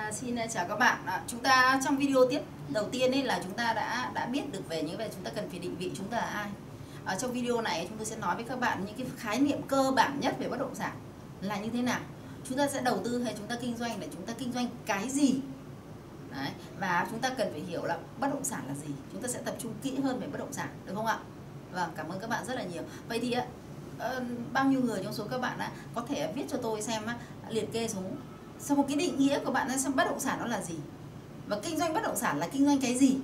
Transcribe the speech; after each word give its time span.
À, 0.00 0.12
xin 0.12 0.36
ờ, 0.36 0.46
chào 0.50 0.66
các 0.68 0.76
bạn. 0.76 0.98
À, 1.06 1.22
chúng 1.26 1.40
ta 1.40 1.80
trong 1.84 1.96
video 1.96 2.26
tiếp 2.30 2.40
đầu 2.68 2.88
tiên 2.88 3.12
ấy 3.12 3.22
là 3.22 3.40
chúng 3.44 3.52
ta 3.52 3.72
đã 3.72 4.10
đã 4.14 4.26
biết 4.26 4.52
được 4.52 4.68
về 4.68 4.82
những 4.82 4.96
về 4.96 5.10
chúng 5.14 5.24
ta 5.24 5.30
cần 5.34 5.50
phải 5.50 5.58
định 5.58 5.76
vị 5.76 5.92
chúng 5.96 6.08
ta 6.08 6.16
là 6.16 6.22
ai. 6.22 6.50
Ở 7.04 7.16
trong 7.18 7.32
video 7.32 7.60
này 7.60 7.86
chúng 7.88 7.98
tôi 7.98 8.06
sẽ 8.06 8.16
nói 8.16 8.34
với 8.34 8.44
các 8.44 8.60
bạn 8.60 8.84
những 8.86 8.94
cái 8.94 9.06
khái 9.16 9.40
niệm 9.40 9.62
cơ 9.62 9.92
bản 9.96 10.20
nhất 10.20 10.36
về 10.38 10.48
bất 10.48 10.58
động 10.58 10.74
sản 10.74 10.92
là 11.40 11.58
như 11.58 11.70
thế 11.72 11.82
nào. 11.82 12.00
Chúng 12.48 12.58
ta 12.58 12.68
sẽ 12.68 12.80
đầu 12.80 13.00
tư 13.04 13.22
hay 13.22 13.34
chúng 13.38 13.46
ta 13.46 13.56
kinh 13.60 13.76
doanh 13.76 14.00
để 14.00 14.08
chúng 14.12 14.26
ta 14.26 14.32
kinh 14.38 14.52
doanh 14.52 14.66
cái 14.86 15.10
gì. 15.10 15.34
Đấy. 16.30 16.50
Và 16.78 17.06
chúng 17.10 17.20
ta 17.20 17.30
cần 17.30 17.52
phải 17.52 17.60
hiểu 17.60 17.84
là 17.84 17.98
bất 18.20 18.28
động 18.32 18.44
sản 18.44 18.64
là 18.68 18.74
gì. 18.74 18.94
Chúng 19.12 19.22
ta 19.22 19.28
sẽ 19.28 19.38
tập 19.44 19.54
trung 19.58 19.72
kỹ 19.82 19.98
hơn 20.04 20.20
về 20.20 20.26
bất 20.26 20.38
động 20.38 20.52
sản 20.52 20.68
được 20.86 20.92
không 20.94 21.06
ạ? 21.06 21.18
Vâng, 21.72 21.90
cảm 21.96 22.08
ơn 22.08 22.20
các 22.20 22.30
bạn 22.30 22.44
rất 22.46 22.54
là 22.54 22.62
nhiều. 22.62 22.82
Vậy 23.08 23.18
thì 23.20 23.36
bao 24.52 24.64
nhiêu 24.64 24.80
người 24.80 25.00
trong 25.04 25.12
số 25.12 25.24
các 25.30 25.40
bạn 25.40 25.58
đã 25.58 25.70
có 25.94 26.04
thể 26.08 26.32
viết 26.32 26.44
cho 26.48 26.58
tôi 26.62 26.82
xem 26.82 27.02
liệt 27.48 27.72
kê 27.72 27.88
xuống 27.88 28.16
sau 28.60 28.76
một 28.76 28.84
cái 28.88 28.96
định 28.96 29.18
nghĩa 29.18 29.38
của 29.44 29.52
bạn 29.52 29.78
xem 29.78 29.96
bất 29.96 30.04
động 30.04 30.20
sản 30.20 30.38
nó 30.40 30.46
là 30.46 30.62
gì? 30.62 30.74
Và 31.46 31.60
kinh 31.62 31.78
doanh 31.78 31.94
bất 31.94 32.02
động 32.02 32.16
sản 32.16 32.38
là 32.38 32.48
kinh 32.48 32.66
doanh 32.66 32.80
cái 32.80 32.98
gì? 32.98 33.16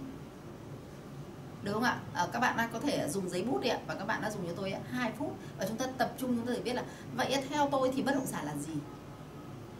Được 1.63 1.73
không 1.73 1.83
ạ? 1.83 1.99
À, 2.15 2.27
các 2.33 2.41
bạn 2.41 2.69
có 2.73 2.81
thể 2.81 3.09
dùng 3.09 3.29
giấy 3.29 3.43
bút 3.43 3.61
đi 3.61 3.69
ạ 3.69 3.79
và 3.87 3.95
các 3.95 4.05
bạn 4.05 4.23
đã 4.23 4.31
dùng 4.31 4.47
cho 4.47 4.53
tôi 4.57 4.75
2 4.91 5.13
phút. 5.19 5.37
Và 5.59 5.67
chúng 5.69 5.77
ta 5.77 5.87
tập 5.99 6.13
trung 6.19 6.37
chúng 6.37 6.47
ta 6.47 6.53
để 6.53 6.61
biết 6.61 6.75
là 6.75 6.83
vậy 7.17 7.43
theo 7.49 7.69
tôi 7.73 7.93
thì 7.95 8.03
bất 8.03 8.15
động 8.15 8.27
sản 8.27 8.47
là 8.47 8.57
gì? 8.57 8.75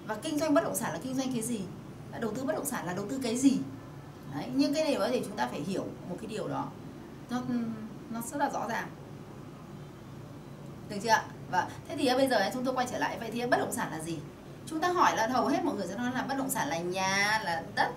Và 0.07 0.15
kinh 0.15 0.39
doanh 0.39 0.55
bất 0.55 0.65
động 0.65 0.77
sản 0.77 0.93
là 0.93 0.99
kinh 1.03 1.15
doanh 1.15 1.33
cái 1.33 1.43
gì? 1.43 1.61
Đầu 2.21 2.33
tư 2.35 2.45
bất 2.45 2.57
động 2.57 2.65
sản 2.65 2.87
là 2.87 2.93
đầu 2.93 3.07
tư 3.09 3.21
cái 3.23 3.37
gì? 3.37 3.59
Đấy, 4.35 4.49
nhưng 4.55 4.75
cái 4.75 4.87
điều 4.87 5.01
đó 5.01 5.07
thì 5.11 5.23
chúng 5.25 5.37
ta 5.37 5.47
phải 5.47 5.61
hiểu 5.61 5.85
một 6.09 6.17
cái 6.21 6.27
điều 6.27 6.49
đó. 6.49 6.69
Nó 7.31 7.43
nó 8.11 8.21
rất 8.21 8.37
là 8.39 8.51
rõ 8.51 8.69
ràng. 8.69 8.89
Được 10.89 10.97
chưa 11.03 11.09
ạ? 11.09 11.25
Và 11.51 11.69
thế 11.89 11.97
thì 11.97 12.11
bây 12.17 12.29
giờ 12.29 12.51
chúng 12.53 12.65
tôi 12.65 12.75
quay 12.75 12.87
trở 12.91 12.99
lại. 12.99 13.19
Vậy 13.21 13.31
thì 13.33 13.47
bất 13.47 13.57
động 13.57 13.73
sản 13.73 13.91
là 13.91 14.01
gì? 14.01 14.19
Chúng 14.67 14.81
ta 14.81 14.89
hỏi 14.89 15.17
là 15.17 15.27
hầu 15.27 15.47
hết 15.47 15.65
mọi 15.65 15.75
người 15.75 15.87
sẽ 15.87 15.97
nói 15.97 16.11
là 16.15 16.23
bất 16.23 16.35
động 16.39 16.51
sản 16.51 16.69
là 16.69 16.79
nhà 16.79 17.41
là 17.45 17.63
đất 17.75 17.91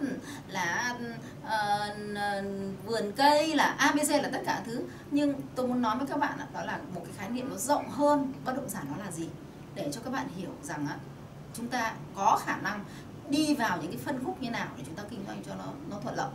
là 0.47 0.95
uh, 1.43 2.45
vườn 2.85 3.11
cây 3.15 3.55
là 3.55 3.65
abc 3.65 4.09
là 4.09 4.29
tất 4.33 4.41
cả 4.45 4.61
thứ. 4.65 4.83
Nhưng 5.11 5.33
tôi 5.55 5.67
muốn 5.67 5.81
nói 5.81 5.97
với 5.97 6.07
các 6.07 6.19
bạn 6.19 6.39
đó 6.53 6.61
là 6.63 6.79
một 6.95 7.01
cái 7.05 7.13
khái 7.17 7.29
niệm 7.29 7.49
nó 7.49 7.55
rộng 7.55 7.89
hơn 7.89 8.33
bất 8.45 8.55
động 8.55 8.69
sản 8.69 8.85
nó 8.89 9.03
là 9.03 9.11
gì? 9.11 9.29
Để 9.75 9.89
cho 9.91 10.01
các 10.03 10.13
bạn 10.13 10.27
hiểu 10.35 10.49
rằng 10.63 10.87
á 10.87 10.95
chúng 11.53 11.67
ta 11.67 11.93
có 12.15 12.39
khả 12.45 12.57
năng 12.57 12.85
đi 13.29 13.55
vào 13.55 13.77
những 13.81 13.91
cái 13.91 14.01
phân 14.05 14.23
khúc 14.25 14.41
như 14.41 14.49
nào 14.49 14.67
để 14.77 14.83
chúng 14.85 14.95
ta 14.95 15.03
kinh 15.09 15.23
doanh 15.27 15.43
cho 15.43 15.55
nó 15.55 15.65
nó 15.89 15.97
thuận 16.03 16.15
lợi. 16.15 16.29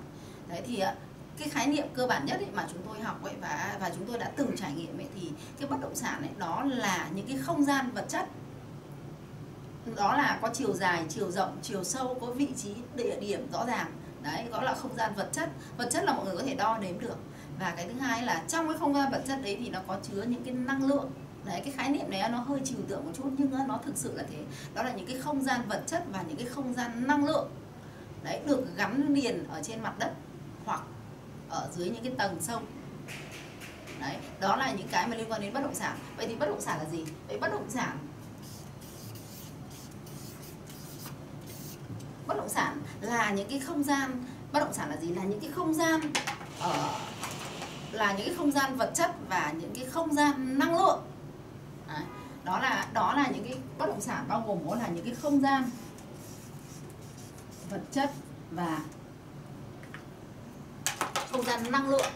Đấy 0.48 0.62
thì 0.66 0.78
ờ, 0.78 0.94
cái 1.38 1.48
khái 1.48 1.66
niệm 1.66 1.86
cơ 1.94 2.06
bản 2.06 2.26
nhất 2.26 2.36
ấy 2.36 2.48
mà 2.54 2.66
chúng 2.72 2.82
tôi 2.86 3.00
học 3.00 3.24
ấy 3.24 3.34
và 3.40 3.76
và 3.80 3.90
chúng 3.90 4.06
tôi 4.06 4.18
đã 4.18 4.30
từng 4.36 4.56
trải 4.56 4.72
nghiệm 4.72 4.98
ấy 4.98 5.06
thì 5.14 5.30
cái 5.58 5.68
bất 5.68 5.76
động 5.80 5.94
sản 5.94 6.22
ấy 6.22 6.30
đó 6.38 6.64
là 6.66 7.08
những 7.14 7.26
cái 7.26 7.36
không 7.36 7.64
gian 7.64 7.90
vật 7.90 8.04
chất 8.08 8.28
đó 9.96 10.16
là 10.16 10.38
có 10.42 10.50
chiều 10.52 10.72
dài, 10.72 11.04
chiều 11.08 11.30
rộng, 11.30 11.58
chiều 11.62 11.84
sâu, 11.84 12.18
có 12.20 12.26
vị 12.26 12.48
trí, 12.56 12.74
địa 12.94 13.20
điểm 13.20 13.52
rõ 13.52 13.66
ràng. 13.66 13.92
Đấy 14.22 14.44
đó 14.50 14.62
là 14.62 14.74
không 14.74 14.96
gian 14.96 15.14
vật 15.16 15.28
chất. 15.32 15.50
Vật 15.76 15.88
chất 15.90 16.04
là 16.04 16.12
mọi 16.12 16.24
người 16.24 16.36
có 16.36 16.42
thể 16.42 16.54
đo 16.54 16.78
đếm 16.78 16.98
được. 16.98 17.16
Và 17.58 17.72
cái 17.76 17.88
thứ 17.88 18.00
hai 18.00 18.22
là 18.22 18.44
trong 18.48 18.68
cái 18.68 18.78
không 18.78 18.94
gian 18.94 19.12
vật 19.12 19.22
chất 19.28 19.38
đấy 19.42 19.56
thì 19.60 19.70
nó 19.70 19.80
có 19.86 19.96
chứa 20.02 20.22
những 20.22 20.44
cái 20.44 20.54
năng 20.54 20.86
lượng. 20.86 21.10
Đấy, 21.44 21.60
cái 21.64 21.72
khái 21.72 21.90
niệm 21.90 22.10
này 22.10 22.30
nó 22.30 22.38
hơi 22.38 22.60
trừu 22.64 22.78
tượng 22.88 23.04
một 23.04 23.12
chút, 23.14 23.30
nhưng 23.38 23.68
nó 23.68 23.78
thực 23.84 23.96
sự 23.96 24.12
là 24.16 24.24
thế. 24.30 24.38
Đó 24.74 24.82
là 24.82 24.92
những 24.92 25.06
cái 25.06 25.18
không 25.18 25.42
gian 25.42 25.60
vật 25.68 25.82
chất 25.86 26.04
và 26.12 26.22
những 26.22 26.36
cái 26.36 26.46
không 26.46 26.74
gian 26.74 27.06
năng 27.06 27.24
lượng. 27.24 27.50
Đấy, 28.22 28.40
được 28.46 28.76
gắn 28.76 29.14
liền 29.14 29.48
ở 29.48 29.62
trên 29.62 29.82
mặt 29.82 29.98
đất 29.98 30.12
hoặc 30.64 30.80
ở 31.48 31.68
dưới 31.74 31.90
những 31.90 32.04
cái 32.04 32.12
tầng 32.18 32.36
sâu 32.40 32.60
đấy, 34.00 34.16
đó 34.40 34.56
là 34.56 34.72
những 34.72 34.88
cái 34.88 35.08
mà 35.08 35.16
liên 35.16 35.32
quan 35.32 35.40
đến 35.40 35.52
bất 35.52 35.60
động 35.62 35.74
sản. 35.74 35.98
Vậy 36.16 36.26
thì 36.26 36.34
bất 36.34 36.46
động 36.48 36.60
sản 36.60 36.78
là 36.78 36.84
gì? 36.90 37.04
Vậy 37.28 37.38
bất 37.38 37.52
động 37.52 37.70
sản 37.70 37.98
bất 42.26 42.33
động 42.44 42.52
sản 42.52 42.82
là 43.00 43.30
những 43.30 43.48
cái 43.48 43.60
không 43.60 43.82
gian, 43.82 44.24
bất 44.52 44.60
động 44.60 44.72
sản 44.72 44.90
là 44.90 44.96
gì 44.96 45.08
là 45.08 45.24
những 45.24 45.40
cái 45.40 45.50
không 45.50 45.74
gian 45.74 46.00
ở 46.60 46.94
là 47.92 48.12
những 48.12 48.26
cái 48.26 48.34
không 48.36 48.52
gian 48.52 48.76
vật 48.76 48.90
chất 48.94 49.10
và 49.28 49.52
những 49.60 49.74
cái 49.74 49.84
không 49.84 50.14
gian 50.14 50.58
năng 50.58 50.78
lượng 50.78 51.02
Đấy. 51.88 52.02
đó 52.44 52.58
là 52.58 52.86
đó 52.92 53.14
là 53.14 53.26
những 53.34 53.44
cái 53.44 53.58
bất 53.78 53.86
động 53.86 54.00
sản 54.00 54.24
bao 54.28 54.44
gồm 54.46 54.68
có 54.68 54.74
là 54.74 54.88
những 54.88 55.04
cái 55.04 55.14
không 55.14 55.40
gian 55.40 55.70
vật 57.70 57.82
chất 57.92 58.12
và 58.50 58.78
không 61.32 61.42
gian 61.42 61.70
năng 61.70 61.88
lượng 61.88 62.12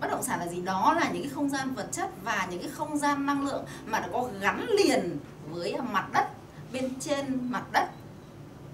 bất 0.00 0.10
động 0.10 0.22
sản 0.22 0.40
là 0.40 0.46
gì? 0.46 0.62
Đó 0.62 0.96
là 1.00 1.10
những 1.12 1.22
cái 1.22 1.32
không 1.34 1.48
gian 1.48 1.74
vật 1.74 1.88
chất 1.92 2.10
và 2.24 2.46
những 2.50 2.60
cái 2.60 2.70
không 2.70 2.98
gian 2.98 3.26
năng 3.26 3.46
lượng 3.46 3.64
mà 3.86 4.00
nó 4.00 4.06
có 4.12 4.28
gắn 4.40 4.66
liền 4.78 5.18
với 5.50 5.76
mặt 5.92 6.08
đất 6.12 6.28
bên 6.72 7.00
trên 7.00 7.50
mặt 7.50 7.64
đất 7.72 7.88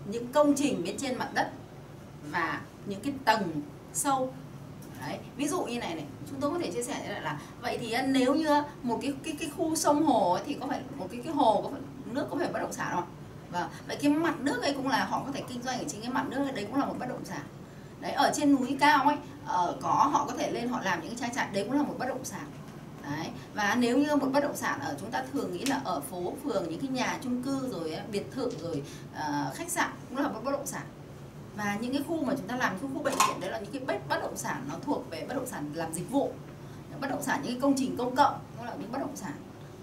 những 0.06 0.32
công 0.32 0.54
trình 0.56 0.84
bên 0.84 0.96
trên 0.98 1.18
mặt 1.18 1.28
đất 1.34 1.50
và 2.30 2.60
những 2.86 3.00
cái 3.00 3.12
tầng 3.24 3.62
sâu. 3.92 4.34
Đấy. 5.00 5.18
ví 5.36 5.48
dụ 5.48 5.62
như 5.62 5.78
này 5.78 5.94
này 5.94 6.04
chúng 6.30 6.40
tôi 6.40 6.50
có 6.50 6.58
thể 6.58 6.70
chia 6.70 6.82
sẻ 6.82 7.08
là, 7.08 7.20
là 7.20 7.38
vậy 7.62 7.78
thì 7.80 7.92
à, 7.92 8.02
nếu 8.02 8.34
như 8.34 8.46
à, 8.46 8.64
một 8.82 8.98
cái 9.02 9.12
cái 9.24 9.36
cái 9.40 9.50
khu 9.56 9.76
sông 9.76 10.04
hồ 10.04 10.32
ấy, 10.32 10.42
thì 10.46 10.56
có 10.60 10.66
phải 10.66 10.80
một 10.96 11.08
cái 11.10 11.20
cái 11.24 11.32
hồ 11.32 11.60
có 11.62 11.70
phải 11.70 11.80
nước 12.12 12.26
có 12.30 12.36
phải 12.36 12.48
bất 12.52 12.60
động 12.60 12.72
sản 12.72 12.92
không? 12.94 13.04
Và 13.50 13.68
vậy 13.86 13.96
cái 14.02 14.10
mặt 14.10 14.40
nước 14.40 14.62
ấy 14.62 14.74
cũng 14.74 14.88
là 14.88 15.04
họ 15.04 15.22
có 15.26 15.32
thể 15.32 15.42
kinh 15.48 15.62
doanh 15.62 15.78
ở 15.78 15.84
trên 15.88 16.00
cái 16.00 16.10
mặt 16.10 16.24
nước 16.28 16.52
đấy 16.54 16.66
cũng 16.70 16.80
là 16.80 16.86
một 16.86 16.94
bất 16.98 17.08
động 17.08 17.24
sản. 17.24 17.42
Đấy 18.00 18.12
ở 18.12 18.32
trên 18.34 18.54
núi 18.54 18.76
cao 18.80 19.04
ấy 19.04 19.16
ở 19.47 19.77
có 19.82 20.09
họ 20.12 20.27
có 20.27 20.32
thể 20.38 20.50
lên 20.50 20.69
họ 20.69 20.81
làm 20.82 21.00
những 21.00 21.09
cái 21.09 21.19
trang 21.21 21.34
trại 21.34 21.49
đấy 21.53 21.65
cũng 21.65 21.77
là 21.77 21.82
một 21.82 21.94
bất 21.99 22.09
động 22.09 22.25
sản. 22.25 22.44
Đấy 23.03 23.31
và 23.55 23.75
nếu 23.75 23.99
như 23.99 24.16
một 24.16 24.28
bất 24.32 24.41
động 24.41 24.56
sản 24.56 24.81
ở 24.81 24.97
chúng 25.00 25.10
ta 25.10 25.25
thường 25.32 25.53
nghĩ 25.53 25.65
là 25.65 25.81
ở 25.84 26.00
phố 26.00 26.32
phường 26.44 26.71
những 26.71 26.81
cái 26.81 26.91
nhà 26.91 27.19
chung 27.22 27.43
cư 27.43 27.69
rồi 27.72 27.99
biệt 28.12 28.32
thự 28.32 28.50
rồi 28.60 28.82
uh, 29.12 29.55
khách 29.55 29.71
sạn 29.71 29.91
cũng 30.09 30.19
là 30.19 30.28
một 30.28 30.41
bất 30.44 30.53
động 30.53 30.66
sản. 30.66 30.82
Và 31.56 31.77
những 31.81 31.93
cái 31.93 32.03
khu 32.09 32.25
mà 32.25 32.34
chúng 32.37 32.49
ta 32.49 32.56
làm 32.56 32.78
cái 32.78 32.91
khu 32.94 33.03
bệnh 33.03 33.15
viện 33.15 33.41
đấy 33.41 33.50
là 33.50 33.59
những 33.59 33.72
cái 33.72 33.82
bất, 33.87 34.09
bất 34.09 34.22
động 34.22 34.37
sản 34.37 34.65
nó 34.69 34.75
thuộc 34.82 35.10
về 35.10 35.25
bất 35.28 35.34
động 35.34 35.47
sản 35.47 35.71
làm 35.75 35.94
dịch 35.94 36.11
vụ. 36.11 36.32
Bất 37.00 37.11
động 37.11 37.22
sản 37.22 37.41
những 37.43 37.53
cái 37.53 37.61
công 37.61 37.75
trình 37.76 37.97
công 37.97 38.16
cộng 38.16 38.38
cũng 38.56 38.66
là 38.66 38.75
những 38.78 38.93
bất 38.93 38.99
động 38.99 39.16
sản. 39.16 39.32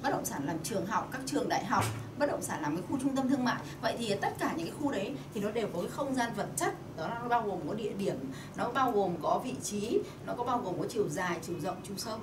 Bất 0.04 0.10
động 0.10 0.26
sản 0.26 0.42
làm 0.46 0.60
trường 0.64 0.86
học 0.86 1.10
các 1.12 1.22
trường 1.26 1.50
đại 1.50 1.66
học 1.66 1.84
bất 2.22 2.28
động 2.28 2.42
sản 2.42 2.62
làm 2.62 2.76
cái 2.76 2.86
khu 2.90 2.98
trung 3.02 3.16
tâm 3.16 3.30
thương 3.30 3.44
mại. 3.44 3.62
Vậy 3.82 3.96
thì 4.00 4.16
tất 4.22 4.30
cả 4.40 4.54
những 4.58 4.68
cái 4.68 4.76
khu 4.82 4.92
đấy 4.92 5.16
thì 5.34 5.42
nó 5.42 5.52
đều 5.52 5.68
có 5.74 5.82
cái 5.82 5.90
không 5.90 6.16
gian 6.16 6.34
vật 6.36 6.48
chất, 6.56 6.74
đó 6.98 7.08
là 7.08 7.20
nó 7.20 7.28
bao 7.28 7.44
gồm 7.48 7.68
có 7.68 7.74
địa 7.74 7.94
điểm, 7.94 8.16
nó 8.56 8.70
bao 8.70 8.92
gồm 8.92 9.16
có 9.22 9.42
vị 9.44 9.56
trí, 9.64 10.00
nó 10.26 10.34
có 10.38 10.44
bao 10.44 10.58
gồm 10.58 10.80
có 10.80 10.86
chiều 10.90 11.10
dài, 11.10 11.40
chiều 11.42 11.60
rộng, 11.60 11.78
chiều 11.88 11.98
sâu. 11.98 12.18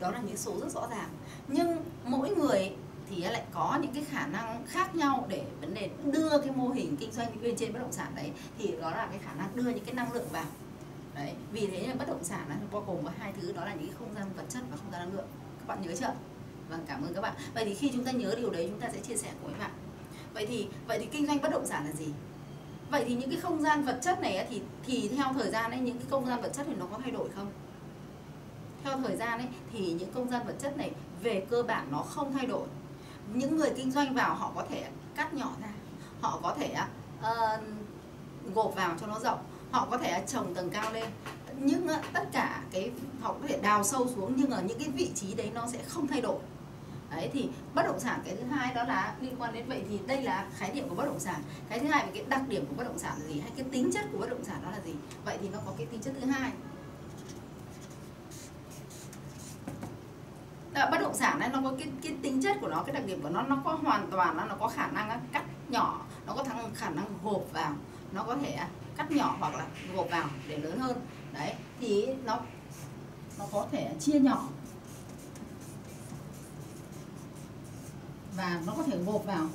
Đó 0.00 0.10
là 0.10 0.20
những 0.20 0.36
số 0.36 0.60
rất 0.60 0.70
rõ 0.70 0.88
ràng. 0.90 1.08
Nhưng 1.48 1.76
mỗi 2.04 2.34
người 2.34 2.72
thì 3.10 3.22
lại 3.22 3.44
có 3.52 3.78
những 3.82 3.94
cái 3.94 4.04
khả 4.04 4.26
năng 4.26 4.66
khác 4.66 4.94
nhau 4.94 5.26
để 5.28 5.44
vấn 5.60 5.74
đề 5.74 5.90
đưa 6.04 6.38
cái 6.38 6.50
mô 6.54 6.68
hình 6.68 6.96
kinh 6.96 7.12
doanh 7.12 7.42
bên 7.42 7.56
trên 7.56 7.72
bất 7.72 7.78
động 7.78 7.92
sản 7.92 8.12
đấy, 8.14 8.30
thì 8.58 8.74
đó 8.80 8.90
là 8.90 9.06
cái 9.06 9.18
khả 9.24 9.34
năng 9.34 9.48
đưa 9.54 9.70
những 9.70 9.84
cái 9.84 9.94
năng 9.94 10.12
lượng 10.12 10.28
vào. 10.32 10.46
Đấy, 11.14 11.32
vì 11.52 11.66
thế 11.66 11.86
là 11.86 11.94
bất 11.94 12.08
động 12.08 12.24
sản 12.24 12.46
nó 12.48 12.54
bao 12.72 12.84
gồm 12.86 13.04
có 13.04 13.10
hai 13.18 13.32
thứ, 13.40 13.52
đó 13.52 13.64
là 13.64 13.74
những 13.74 13.86
cái 13.86 13.96
không 13.98 14.14
gian 14.14 14.24
vật 14.36 14.44
chất 14.48 14.62
và 14.70 14.76
không 14.76 14.92
gian 14.92 15.00
năng 15.00 15.16
lượng. 15.16 15.28
Các 15.58 15.68
bạn 15.68 15.82
nhớ 15.82 15.94
chưa? 16.00 16.12
Vâng, 16.72 16.84
cảm 16.88 17.02
ơn 17.02 17.14
các 17.14 17.20
bạn. 17.20 17.34
Vậy 17.54 17.64
thì 17.64 17.74
khi 17.74 17.90
chúng 17.94 18.04
ta 18.04 18.12
nhớ 18.12 18.34
điều 18.36 18.50
đấy 18.50 18.66
chúng 18.70 18.80
ta 18.80 18.88
sẽ 18.92 19.00
chia 19.00 19.16
sẻ 19.16 19.28
với 19.42 19.52
các 19.52 19.58
bạn. 19.58 19.70
Vậy 20.34 20.46
thì 20.46 20.68
vậy 20.86 20.98
thì 20.98 21.06
kinh 21.06 21.26
doanh 21.26 21.40
bất 21.42 21.50
động 21.50 21.66
sản 21.66 21.84
là 21.84 21.92
gì? 21.92 22.06
Vậy 22.90 23.04
thì 23.06 23.14
những 23.14 23.30
cái 23.30 23.40
không 23.40 23.62
gian 23.62 23.82
vật 23.84 23.98
chất 24.02 24.20
này 24.20 24.46
thì 24.50 24.62
thì 24.86 25.08
theo 25.08 25.26
thời 25.34 25.50
gian 25.50 25.70
ấy 25.70 25.80
những 25.80 25.98
cái 25.98 26.06
không 26.10 26.26
gian 26.26 26.42
vật 26.42 26.50
chất 26.54 26.66
thì 26.68 26.74
nó 26.78 26.86
có 26.86 26.98
thay 27.02 27.10
đổi 27.10 27.28
không? 27.36 27.46
Theo 28.84 28.98
thời 28.98 29.16
gian 29.16 29.38
ấy 29.38 29.48
thì 29.72 29.92
những 29.92 30.12
không 30.14 30.30
gian 30.30 30.46
vật 30.46 30.54
chất 30.62 30.76
này 30.76 30.90
về 31.22 31.46
cơ 31.50 31.62
bản 31.62 31.88
nó 31.90 31.98
không 31.98 32.32
thay 32.32 32.46
đổi. 32.46 32.66
Những 33.34 33.56
người 33.56 33.70
kinh 33.76 33.90
doanh 33.90 34.14
vào 34.14 34.34
họ 34.34 34.52
có 34.54 34.64
thể 34.70 34.84
cắt 35.14 35.34
nhỏ 35.34 35.52
ra, 35.62 35.72
họ 36.20 36.40
có 36.42 36.54
thể 36.58 36.74
uh, 37.20 37.62
gộp 38.54 38.74
vào 38.76 38.94
cho 39.00 39.06
nó 39.06 39.18
rộng, 39.18 39.38
họ 39.70 39.88
có 39.90 39.98
thể 39.98 40.24
trồng 40.26 40.54
tầng 40.54 40.70
cao 40.70 40.92
lên 40.92 41.10
nhưng 41.58 41.88
ờ, 41.88 42.00
tất 42.12 42.24
cả 42.32 42.62
cái 42.70 42.90
họ 43.20 43.32
có 43.32 43.48
thể 43.48 43.58
đào 43.62 43.84
sâu 43.84 44.08
xuống 44.16 44.32
nhưng 44.36 44.50
ở 44.50 44.62
những 44.62 44.78
cái 44.78 44.88
vị 44.88 45.10
trí 45.14 45.34
đấy 45.34 45.50
nó 45.54 45.66
sẽ 45.66 45.78
không 45.88 46.06
thay 46.06 46.20
đổi 46.20 46.38
đấy 47.16 47.30
thì 47.32 47.48
bất 47.74 47.82
động 47.82 48.00
sản 48.00 48.20
cái 48.24 48.36
thứ 48.36 48.44
hai 48.44 48.74
đó 48.74 48.84
là 48.84 49.14
liên 49.20 49.34
quan 49.38 49.52
đến 49.52 49.68
vậy 49.68 49.84
thì 49.88 49.98
đây 50.06 50.22
là 50.22 50.46
khái 50.56 50.72
niệm 50.72 50.88
của 50.88 50.94
bất 50.94 51.04
động 51.04 51.20
sản. 51.20 51.42
Cái 51.68 51.78
thứ 51.78 51.86
hai 51.86 52.06
về 52.06 52.12
cái 52.14 52.24
đặc 52.28 52.48
điểm 52.48 52.66
của 52.66 52.74
bất 52.74 52.84
động 52.84 52.98
sản 52.98 53.12
là 53.18 53.26
gì 53.26 53.40
hay 53.40 53.50
cái 53.56 53.66
tính 53.72 53.90
chất 53.94 54.04
của 54.12 54.18
bất 54.18 54.30
động 54.30 54.44
sản 54.44 54.60
đó 54.64 54.70
là 54.70 54.80
gì? 54.80 54.94
Vậy 55.24 55.38
thì 55.42 55.48
nó 55.48 55.58
có 55.66 55.72
cái 55.78 55.86
tính 55.86 56.00
chất 56.00 56.14
thứ 56.20 56.26
hai. 56.26 56.52
Đó, 60.72 60.88
bất 60.90 61.00
động 61.00 61.14
sản 61.14 61.38
này 61.38 61.48
nó 61.52 61.60
có 61.64 61.72
cái 61.78 61.88
cái 62.02 62.12
tính 62.22 62.42
chất 62.42 62.56
của 62.60 62.68
nó 62.68 62.82
cái 62.82 62.94
đặc 62.94 63.06
điểm 63.06 63.22
của 63.22 63.28
nó 63.28 63.42
nó 63.42 63.58
có 63.64 63.78
hoàn 63.82 64.10
toàn 64.10 64.36
nó, 64.36 64.44
nó 64.44 64.54
có 64.60 64.68
khả 64.68 64.86
năng 64.86 65.20
cắt 65.32 65.44
nhỏ 65.68 66.06
nó 66.26 66.34
có 66.34 66.44
thằng 66.44 66.70
khả 66.74 66.90
năng 66.90 67.06
gộp 67.24 67.42
vào. 67.52 67.74
Nó 68.12 68.22
có 68.22 68.36
thể 68.36 68.58
cắt 68.96 69.10
nhỏ 69.10 69.36
hoặc 69.40 69.54
là 69.54 69.66
gộp 69.94 70.10
vào 70.10 70.28
để 70.48 70.58
lớn 70.58 70.78
hơn. 70.78 70.96
Đấy 71.32 71.54
thì 71.80 72.06
nó 72.24 72.40
nó 73.38 73.44
có 73.52 73.66
thể 73.72 73.90
chia 74.00 74.20
nhỏ. 74.20 74.48
Và 78.42 78.60
nó 78.66 78.72
có 78.76 78.82
thể 78.82 78.98
gộp 79.06 79.24
vào 79.26 79.48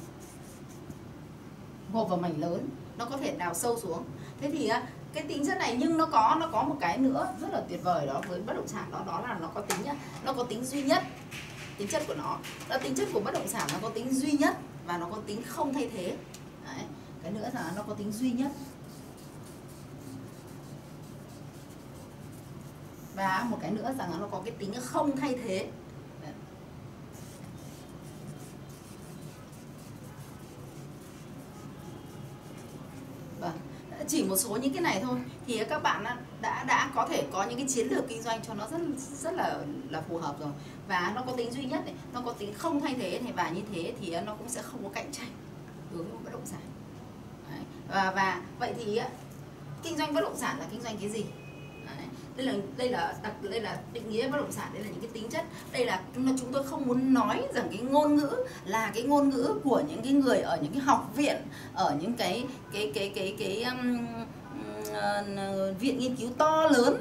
gộp 1.94 2.10
vào 2.10 2.18
mảnh 2.18 2.42
lớn, 2.42 2.70
nó 2.98 3.06
có 3.06 3.18
thể 3.18 3.36
đào 3.38 3.54
sâu 3.54 3.80
xuống. 3.80 4.04
Thế 4.42 4.52
thì 4.52 4.72
cái 5.14 5.24
tính 5.24 5.48
chất 5.48 5.58
này 5.58 5.78
nhưng 5.80 5.98
nó 5.98 6.06
có 6.06 6.38
nó 6.40 6.50
có 6.52 6.64
một 6.64 6.76
cái 6.80 6.98
nữa 6.98 7.34
rất 7.42 7.48
là 7.52 7.62
tuyệt 7.70 7.84
vời 7.84 8.08
đó 8.08 8.22
với 8.28 8.42
bất 8.42 8.54
động 8.54 8.68
sản 8.68 8.90
đó 8.92 9.04
đó 9.08 9.22
là 9.28 9.38
nó 9.42 9.48
có 9.48 9.62
tính 9.62 9.78
nó 10.26 10.34
có 10.34 10.44
tính 10.44 10.66
duy 10.66 10.84
nhất, 10.84 11.04
tính 11.78 11.88
chất 11.88 12.04
của 12.08 12.16
nó. 12.16 12.38
Là 12.70 12.78
tính 12.78 12.96
chất 12.96 13.08
của 13.14 13.20
bất 13.20 13.34
động 13.34 13.48
sản 13.48 13.68
nó 13.74 13.80
có 13.82 13.90
tính 13.90 14.14
duy 14.14 14.32
nhất 14.32 14.58
và 14.86 14.98
nó 14.98 15.08
có 15.12 15.18
tính 15.28 15.42
không 15.48 15.74
thay 15.74 15.90
thế. 15.94 16.18
Đấy. 16.66 16.84
cái 17.24 17.32
nữa 17.32 17.50
là 17.54 17.72
nó 17.76 17.84
có 17.84 17.94
tính 17.94 18.12
duy 18.12 18.32
nhất. 18.32 18.52
Và 23.16 23.46
một 23.50 23.58
cái 23.62 23.72
nữa 23.72 23.94
rằng 23.98 24.12
là 24.12 24.18
nó 24.20 24.28
có 24.32 24.42
cái 24.46 24.54
tính 24.60 24.74
không 24.82 25.18
thay 25.18 25.36
thế. 25.44 25.70
Một 34.28 34.38
số 34.38 34.56
những 34.56 34.74
cái 34.74 34.82
này 34.82 35.02
thôi. 35.04 35.20
Thì 35.48 35.64
các 35.70 35.84
bạn 35.84 36.04
đã 36.42 36.64
đã 36.64 36.92
có 36.96 37.08
thể 37.10 37.28
có 37.32 37.44
những 37.44 37.58
cái 37.58 37.68
chiến 37.70 37.88
lược 37.88 38.08
kinh 38.10 38.22
doanh 38.22 38.42
cho 38.48 38.54
nó 38.54 38.68
rất 38.72 38.78
rất 39.22 39.34
là 39.34 39.60
là 39.90 40.02
phù 40.10 40.18
hợp 40.18 40.40
rồi. 40.40 40.50
Và 40.88 41.12
nó 41.16 41.22
có 41.22 41.32
tính 41.32 41.52
duy 41.52 41.66
nhất 41.66 41.86
này, 41.86 41.94
nó 42.14 42.22
có 42.22 42.32
tính 42.32 42.54
không 42.54 42.82
thay 42.82 42.94
thế 42.94 43.20
này, 43.20 43.34
và 43.34 43.50
như 43.50 43.62
thế 43.74 43.94
thì 44.02 44.16
nó 44.26 44.36
cũng 44.36 44.50
sẽ 44.50 44.62
không 44.62 44.84
có 44.84 44.90
cạnh 44.90 45.12
tranh 45.12 45.30
đối 45.94 46.04
với 46.04 46.18
bất 46.24 46.34
động 46.34 46.46
sản. 46.46 46.60
Đấy. 47.52 47.60
và 47.88 48.12
và, 48.12 48.42
vậy 48.60 48.74
thì 48.78 49.00
kinh 49.84 49.98
doanh 49.98 50.14
bất 50.14 50.22
động 50.22 50.38
sản 50.38 50.60
là 50.60 50.66
kinh 50.72 50.82
doanh 50.82 50.98
cái 50.98 51.10
gì? 51.10 51.26
Đây 52.38 52.46
là 52.46 52.54
đây 52.78 52.90
là 52.90 53.14
đặc 53.24 53.34
đây 53.44 53.62
là 53.62 53.78
định 53.94 54.10
nghĩa 54.10 54.28
bất 54.30 54.38
động 54.38 54.52
sản 54.52 54.70
đây 54.74 54.84
là 54.84 54.90
những 54.90 55.02
cái 55.02 55.10
tính 55.14 55.30
chất. 55.30 55.46
Đây 55.72 55.86
là 55.86 56.02
chúng 56.16 56.52
tôi 56.54 56.64
không 56.64 56.88
muốn 56.88 57.14
nói 57.14 57.48
rằng 57.54 57.68
cái 57.72 57.80
ngôn 57.80 58.16
ngữ 58.16 58.30
là 58.66 58.92
cái 58.94 59.04
ngôn 59.04 59.30
ngữ 59.30 59.60
của 59.64 59.82
những 59.90 60.02
cái 60.02 60.14
người 60.14 60.38
ở 60.38 60.58
những 60.62 60.72
cái 60.72 60.82
học 60.82 61.12
viện 61.16 61.38
ở 61.74 61.96
những 62.02 62.14
cái 62.14 62.46
cái 62.74 62.92
cái 62.96 63.12
cái 63.16 63.36
cái, 63.40 63.64
cái 63.64 63.64
um, 63.64 63.98
uh, 64.92 65.80
viện 65.80 66.00
nghiên 66.00 66.16
cứu 66.16 66.30
to 66.38 66.68
lớn 66.68 66.98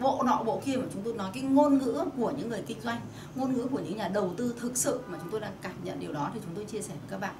bộ 0.00 0.22
nọ 0.22 0.42
bộ 0.46 0.62
kia 0.64 0.76
mà 0.76 0.84
chúng 0.92 1.02
tôi 1.02 1.14
nói 1.14 1.30
cái 1.34 1.42
ngôn 1.42 1.78
ngữ 1.78 2.04
của 2.16 2.32
những 2.38 2.48
người 2.48 2.62
kinh 2.66 2.80
doanh 2.80 3.00
ngôn 3.34 3.54
ngữ 3.54 3.66
của 3.70 3.80
những 3.80 3.96
nhà 3.96 4.08
đầu 4.08 4.34
tư 4.36 4.54
thực 4.60 4.76
sự 4.76 5.00
mà 5.06 5.18
chúng 5.22 5.30
tôi 5.30 5.40
đang 5.40 5.52
cảm 5.62 5.72
nhận 5.84 6.00
điều 6.00 6.12
đó 6.12 6.30
thì 6.34 6.40
chúng 6.44 6.54
tôi 6.54 6.64
chia 6.64 6.82
sẻ 6.82 6.94
với 7.00 7.10
các 7.10 7.20
bạn. 7.20 7.34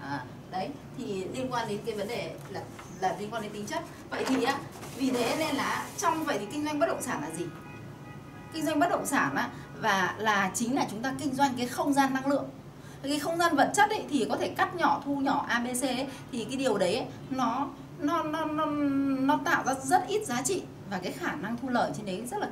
À, 0.00 0.24
đấy 0.50 0.68
thì 0.98 1.24
liên 1.34 1.52
quan 1.52 1.68
đến 1.68 1.78
cái 1.86 1.94
vấn 1.94 2.08
đề 2.08 2.34
là 2.50 2.62
là 3.00 3.16
liên 3.20 3.30
quan 3.30 3.42
đến 3.42 3.52
tính 3.52 3.66
chất. 3.66 3.82
Vậy 4.10 4.24
thì 4.24 4.44
á 4.44 4.58
vì 4.96 5.10
thế 5.10 5.36
nên 5.38 5.56
là 5.56 5.86
trong 5.98 6.24
vậy 6.24 6.36
thì 6.40 6.46
kinh 6.52 6.64
doanh 6.64 6.78
bất 6.78 6.86
động 6.86 7.02
sản 7.02 7.22
là 7.22 7.30
gì? 7.30 7.44
Kinh 8.52 8.66
doanh 8.66 8.80
bất 8.80 8.90
động 8.90 9.06
sản 9.06 9.34
á 9.34 9.48
và 9.80 10.14
là 10.18 10.50
chính 10.54 10.74
là 10.74 10.86
chúng 10.90 11.02
ta 11.02 11.14
kinh 11.18 11.34
doanh 11.34 11.54
cái 11.56 11.66
không 11.66 11.92
gian 11.92 12.14
năng 12.14 12.26
lượng. 12.26 12.44
Cái 13.02 13.18
không 13.18 13.38
gian 13.38 13.56
vật 13.56 13.72
chất 13.74 13.90
ấy 13.90 14.04
thì 14.10 14.26
có 14.30 14.36
thể 14.36 14.48
cắt 14.48 14.76
nhỏ 14.76 15.02
thu 15.04 15.16
nhỏ 15.16 15.46
abc 15.48 15.82
ấy, 15.82 16.06
thì 16.32 16.44
cái 16.44 16.56
điều 16.56 16.78
đấy 16.78 16.94
ấy, 16.94 17.06
nó 17.30 17.68
nó 17.98 18.22
nó 18.22 18.44
nó 18.44 18.66
nó 19.20 19.40
tạo 19.44 19.64
ra 19.66 19.74
rất 19.74 20.06
ít 20.08 20.26
giá 20.26 20.42
trị 20.42 20.62
và 20.90 20.98
cái 20.98 21.12
khả 21.12 21.34
năng 21.34 21.56
thu 21.62 21.68
lời 21.68 21.90
trên 21.96 22.06
đấy 22.06 22.22
rất 22.30 22.40
là 22.40 22.48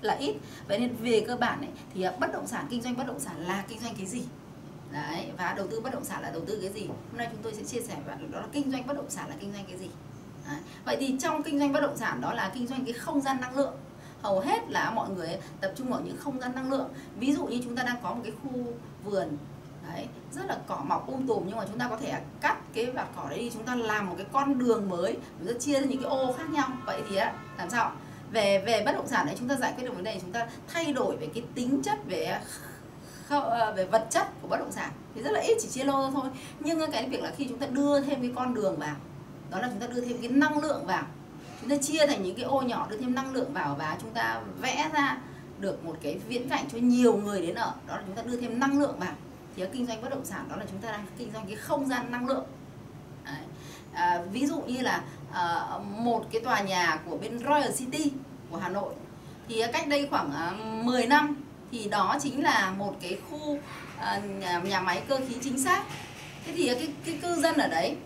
là 0.00 0.14
ít. 0.14 0.34
Vậy 0.68 0.78
nên 0.78 0.96
về 0.96 1.24
cơ 1.28 1.36
bản 1.36 1.60
ấy, 1.60 1.70
thì 1.94 2.06
bất 2.20 2.32
động 2.32 2.46
sản 2.46 2.66
kinh 2.70 2.82
doanh 2.82 2.96
bất 2.96 3.06
động 3.06 3.20
sản 3.20 3.34
là 3.46 3.64
kinh 3.68 3.80
doanh 3.80 3.94
cái 3.94 4.06
gì? 4.06 4.22
Đấy, 4.96 5.26
và 5.38 5.54
đầu 5.56 5.66
tư 5.70 5.80
bất 5.80 5.92
động 5.92 6.04
sản 6.04 6.22
là 6.22 6.30
đầu 6.30 6.42
tư 6.46 6.58
cái 6.60 6.70
gì? 6.70 6.86
Hôm 6.86 7.16
nay 7.16 7.28
chúng 7.32 7.42
tôi 7.42 7.54
sẽ 7.54 7.64
chia 7.64 7.80
sẻ 7.80 7.94
với 7.94 8.04
bạn 8.04 8.30
đó 8.30 8.40
là 8.40 8.46
kinh 8.52 8.70
doanh 8.70 8.86
bất 8.86 8.96
động 8.96 9.10
sản 9.10 9.28
là 9.28 9.34
kinh 9.40 9.52
doanh 9.52 9.64
cái 9.68 9.78
gì? 9.78 9.90
Đấy. 10.48 10.58
vậy 10.84 10.96
thì 11.00 11.16
trong 11.20 11.42
kinh 11.42 11.58
doanh 11.58 11.72
bất 11.72 11.80
động 11.80 11.96
sản 11.96 12.20
đó 12.20 12.32
là 12.32 12.50
kinh 12.54 12.66
doanh 12.66 12.84
cái 12.84 12.92
không 12.92 13.20
gian 13.20 13.40
năng 13.40 13.56
lượng. 13.56 13.74
Hầu 14.22 14.40
hết 14.40 14.70
là 14.70 14.90
mọi 14.90 15.10
người 15.10 15.38
tập 15.60 15.72
trung 15.76 15.88
vào 15.88 16.00
những 16.00 16.16
không 16.16 16.40
gian 16.40 16.54
năng 16.54 16.70
lượng. 16.70 16.88
Ví 17.18 17.34
dụ 17.34 17.46
như 17.46 17.60
chúng 17.64 17.76
ta 17.76 17.82
đang 17.82 17.96
có 18.02 18.14
một 18.14 18.20
cái 18.24 18.32
khu 18.42 18.64
vườn, 19.04 19.36
đấy, 19.92 20.06
rất 20.32 20.46
là 20.46 20.58
cỏ 20.66 20.80
mọc 20.84 21.06
um 21.06 21.26
tùm, 21.26 21.42
nhưng 21.46 21.56
mà 21.56 21.64
chúng 21.68 21.78
ta 21.78 21.88
có 21.88 21.96
thể 21.96 22.20
cắt 22.40 22.56
cái 22.74 22.86
vạt 22.86 23.06
cỏ 23.16 23.26
đấy 23.30 23.38
đi, 23.38 23.50
chúng 23.50 23.64
ta 23.64 23.74
làm 23.74 24.08
một 24.08 24.14
cái 24.18 24.26
con 24.32 24.58
đường 24.58 24.88
mới, 24.88 25.16
chúng 25.38 25.48
ta 25.48 25.58
chia 25.60 25.80
ra 25.80 25.86
những 25.86 26.02
cái 26.02 26.10
ô 26.10 26.32
khác 26.32 26.50
nhau. 26.50 26.68
Vậy 26.86 27.02
thì 27.10 27.16
á, 27.16 27.32
làm 27.58 27.70
sao? 27.70 27.92
Về 28.30 28.62
về 28.66 28.82
bất 28.86 28.92
động 28.92 29.08
sản 29.08 29.26
đấy, 29.26 29.34
chúng 29.38 29.48
ta 29.48 29.54
giải 29.54 29.72
quyết 29.76 29.84
được 29.84 29.94
vấn 29.94 30.04
đề 30.04 30.18
chúng 30.20 30.32
ta 30.32 30.46
thay 30.68 30.92
đổi 30.92 31.16
về 31.16 31.28
cái 31.34 31.44
tính 31.54 31.82
chất 31.82 31.98
về 32.06 32.40
Ờ, 33.28 33.72
về 33.76 33.84
vật 33.84 34.06
chất 34.10 34.26
của 34.42 34.48
bất 34.48 34.58
động 34.58 34.72
sản 34.72 34.90
thì 35.14 35.22
rất 35.22 35.30
là 35.30 35.40
ít 35.40 35.58
chỉ 35.60 35.68
chia 35.68 35.84
lô 35.84 36.10
thôi. 36.10 36.30
Nhưng 36.60 36.90
cái 36.90 37.08
việc 37.08 37.22
là 37.22 37.32
khi 37.36 37.46
chúng 37.48 37.58
ta 37.58 37.66
đưa 37.66 38.00
thêm 38.00 38.20
cái 38.20 38.32
con 38.36 38.54
đường 38.54 38.76
vào 38.76 38.96
đó 39.50 39.58
là 39.58 39.68
chúng 39.68 39.80
ta 39.80 39.86
đưa 39.86 40.00
thêm 40.00 40.18
cái 40.20 40.30
năng 40.30 40.58
lượng 40.58 40.86
vào. 40.86 41.04
Chúng 41.60 41.70
ta 41.70 41.76
chia 41.76 42.06
thành 42.06 42.22
những 42.22 42.36
cái 42.36 42.44
ô 42.44 42.62
nhỏ 42.62 42.86
đưa 42.90 42.96
thêm 42.96 43.14
năng 43.14 43.32
lượng 43.32 43.52
vào 43.52 43.74
và 43.74 43.96
chúng 44.00 44.10
ta 44.10 44.40
vẽ 44.60 44.90
ra 44.94 45.18
được 45.58 45.84
một 45.84 45.96
cái 46.02 46.18
viễn 46.28 46.48
cảnh 46.48 46.64
cho 46.72 46.78
nhiều 46.78 47.16
người 47.16 47.42
đến 47.42 47.54
ở. 47.54 47.74
Đó 47.86 47.96
là 47.96 48.02
chúng 48.06 48.16
ta 48.16 48.22
đưa 48.22 48.40
thêm 48.40 48.60
năng 48.60 48.80
lượng 48.80 48.98
vào. 48.98 49.12
Thì 49.56 49.62
kinh 49.72 49.86
doanh 49.86 50.02
bất 50.02 50.10
động 50.10 50.24
sản 50.24 50.48
đó 50.48 50.56
là 50.56 50.64
chúng 50.70 50.80
ta 50.80 50.92
đang 50.92 51.06
kinh 51.18 51.32
doanh 51.32 51.46
cái 51.46 51.56
không 51.56 51.86
gian 51.86 52.10
năng 52.10 52.26
lượng. 52.26 52.44
Đấy. 53.24 53.34
À, 53.92 54.22
ví 54.32 54.46
dụ 54.46 54.60
như 54.60 54.82
là 54.82 55.02
à, 55.32 55.68
một 55.88 56.24
cái 56.32 56.42
tòa 56.42 56.60
nhà 56.60 56.98
của 57.10 57.16
bên 57.16 57.38
Royal 57.38 57.72
City 57.76 58.12
của 58.50 58.56
Hà 58.56 58.68
Nội. 58.68 58.94
Thì 59.48 59.62
cách 59.72 59.88
đây 59.88 60.06
khoảng 60.10 60.32
ờ, 60.32 60.46
à, 60.46 60.82
10 60.84 61.06
năm 61.06 61.36
thì 61.72 61.88
đó 61.88 62.16
chính 62.22 62.42
là 62.42 62.74
một 62.78 62.94
cái 63.00 63.18
khu 63.30 63.58
à, 63.98 64.20
nhà, 64.38 64.58
nhà 64.58 64.80
máy 64.80 65.02
cơ 65.08 65.18
khí 65.28 65.34
chính 65.42 65.58
xác. 65.58 65.82
Thế 66.44 66.52
thì 66.56 66.66
cái 66.66 66.88
cái 67.04 67.18
cư 67.22 67.40
dân 67.40 67.56
ở 67.56 67.68
đấy 67.68 67.96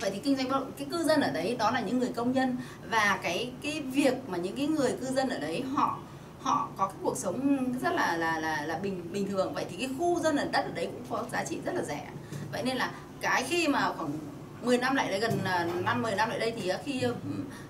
vậy 0.00 0.10
thì 0.10 0.18
kinh 0.18 0.36
doanh 0.36 0.72
cái 0.76 0.86
cư 0.90 1.04
dân 1.04 1.20
ở 1.20 1.30
đấy 1.30 1.56
đó 1.58 1.70
là 1.70 1.80
những 1.80 1.98
người 1.98 2.12
công 2.16 2.32
nhân 2.32 2.56
và 2.90 3.18
cái 3.22 3.52
cái 3.62 3.80
việc 3.80 4.14
mà 4.28 4.38
những 4.38 4.56
cái 4.56 4.66
người 4.66 4.92
cư 5.00 5.06
dân 5.06 5.28
ở 5.28 5.38
đấy 5.38 5.62
họ 5.74 5.98
họ 6.40 6.68
có 6.76 6.86
cái 6.86 6.96
cuộc 7.02 7.16
sống 7.16 7.56
rất 7.82 7.94
là 7.94 8.16
là 8.16 8.38
là 8.38 8.62
là 8.62 8.78
bình 8.78 9.12
bình 9.12 9.28
thường. 9.28 9.54
Vậy 9.54 9.64
thì 9.70 9.76
cái 9.76 9.88
khu 9.98 10.20
dân 10.20 10.36
ở 10.36 10.44
đất 10.52 10.64
ở 10.64 10.70
đấy 10.74 10.86
cũng 10.86 11.04
có 11.10 11.24
giá 11.32 11.44
trị 11.44 11.58
rất 11.64 11.74
là 11.74 11.82
rẻ. 11.82 12.06
Vậy 12.52 12.62
nên 12.62 12.76
là 12.76 12.90
cái 13.20 13.44
khi 13.48 13.68
mà 13.68 13.92
khoảng 13.96 14.12
10 14.62 14.78
năm 14.78 14.94
lại 14.94 15.10
đây 15.10 15.20
gần 15.20 15.38
năm 15.84 16.02
10 16.02 16.14
năm 16.14 16.28
lại 16.30 16.38
đây 16.38 16.52
thì 16.56 16.68
ờ, 16.68 16.78
khi 16.84 17.02
ờ, 17.02 17.14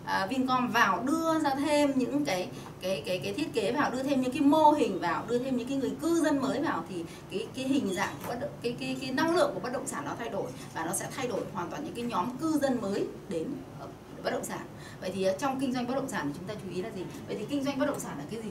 à, 0.04 0.26
Vincom 0.26 0.70
vào 0.70 1.02
đưa 1.02 1.38
ra 1.38 1.54
thêm 1.54 1.92
những 1.96 2.25
cái 2.25 2.48
cái 2.81 3.02
cái 3.06 3.19
cái 3.19 3.32
thiết 3.32 3.54
kế 3.54 3.72
vào 3.72 3.90
đưa 3.90 4.02
thêm 4.02 4.20
những 4.20 4.32
cái 4.32 4.40
mô 4.40 4.70
hình 4.70 5.00
vào 5.00 5.25
đưa 5.28 5.38
thêm 5.38 5.56
những 5.56 5.69
cái 5.69 5.76
người 5.76 5.92
cư 6.00 6.20
dân 6.20 6.40
mới 6.40 6.60
vào 6.62 6.84
thì 6.88 7.04
cái 7.31 7.46
cái 7.54 7.64
hình 7.64 7.94
dạng 7.94 8.14
của 8.19 8.28
bất 8.28 8.40
động, 8.40 8.50
cái 8.62 8.76
cái 8.81 8.96
cái 9.00 9.10
năng 9.10 9.37
lượng 9.37 9.50
của 9.54 9.60
bất 9.60 9.72
động 9.72 9.87
sản 9.87 10.04
nó 10.04 10.14
thay 10.19 10.28
đổi 10.28 10.50
và 10.75 10.84
nó 10.84 10.92
sẽ 10.92 11.08
thay 11.16 11.28
đổi 11.28 11.40
hoàn 11.52 11.70
toàn 11.70 11.84
những 11.84 11.94
cái 11.94 12.04
nhóm 12.04 12.37
cư 12.37 12.58
dân 12.58 12.81
mới 12.81 13.06
đến 13.28 13.46
ờ, 13.81 13.87
bất 14.25 14.31
động 14.31 14.44
sản. 14.44 14.62
Vậy 15.00 15.10
thì 15.14 15.26
trong 15.38 15.60
kinh 15.60 15.72
doanh 15.72 15.87
bất 15.87 15.94
động 15.94 16.08
sản 16.08 16.26
thì 16.26 16.34
chúng 16.38 16.48
ta 16.48 16.54
chú 16.54 16.75
ý 16.75 16.82
là 16.82 16.90
gì? 16.96 17.04
Vậy 17.26 17.37
thì 17.38 17.46
kinh 17.50 17.64
doanh 17.64 17.78
bất 17.78 17.87
động 17.87 18.00
sản 18.00 18.19
là 18.19 18.25
cái 18.31 18.42
gì 18.42 18.50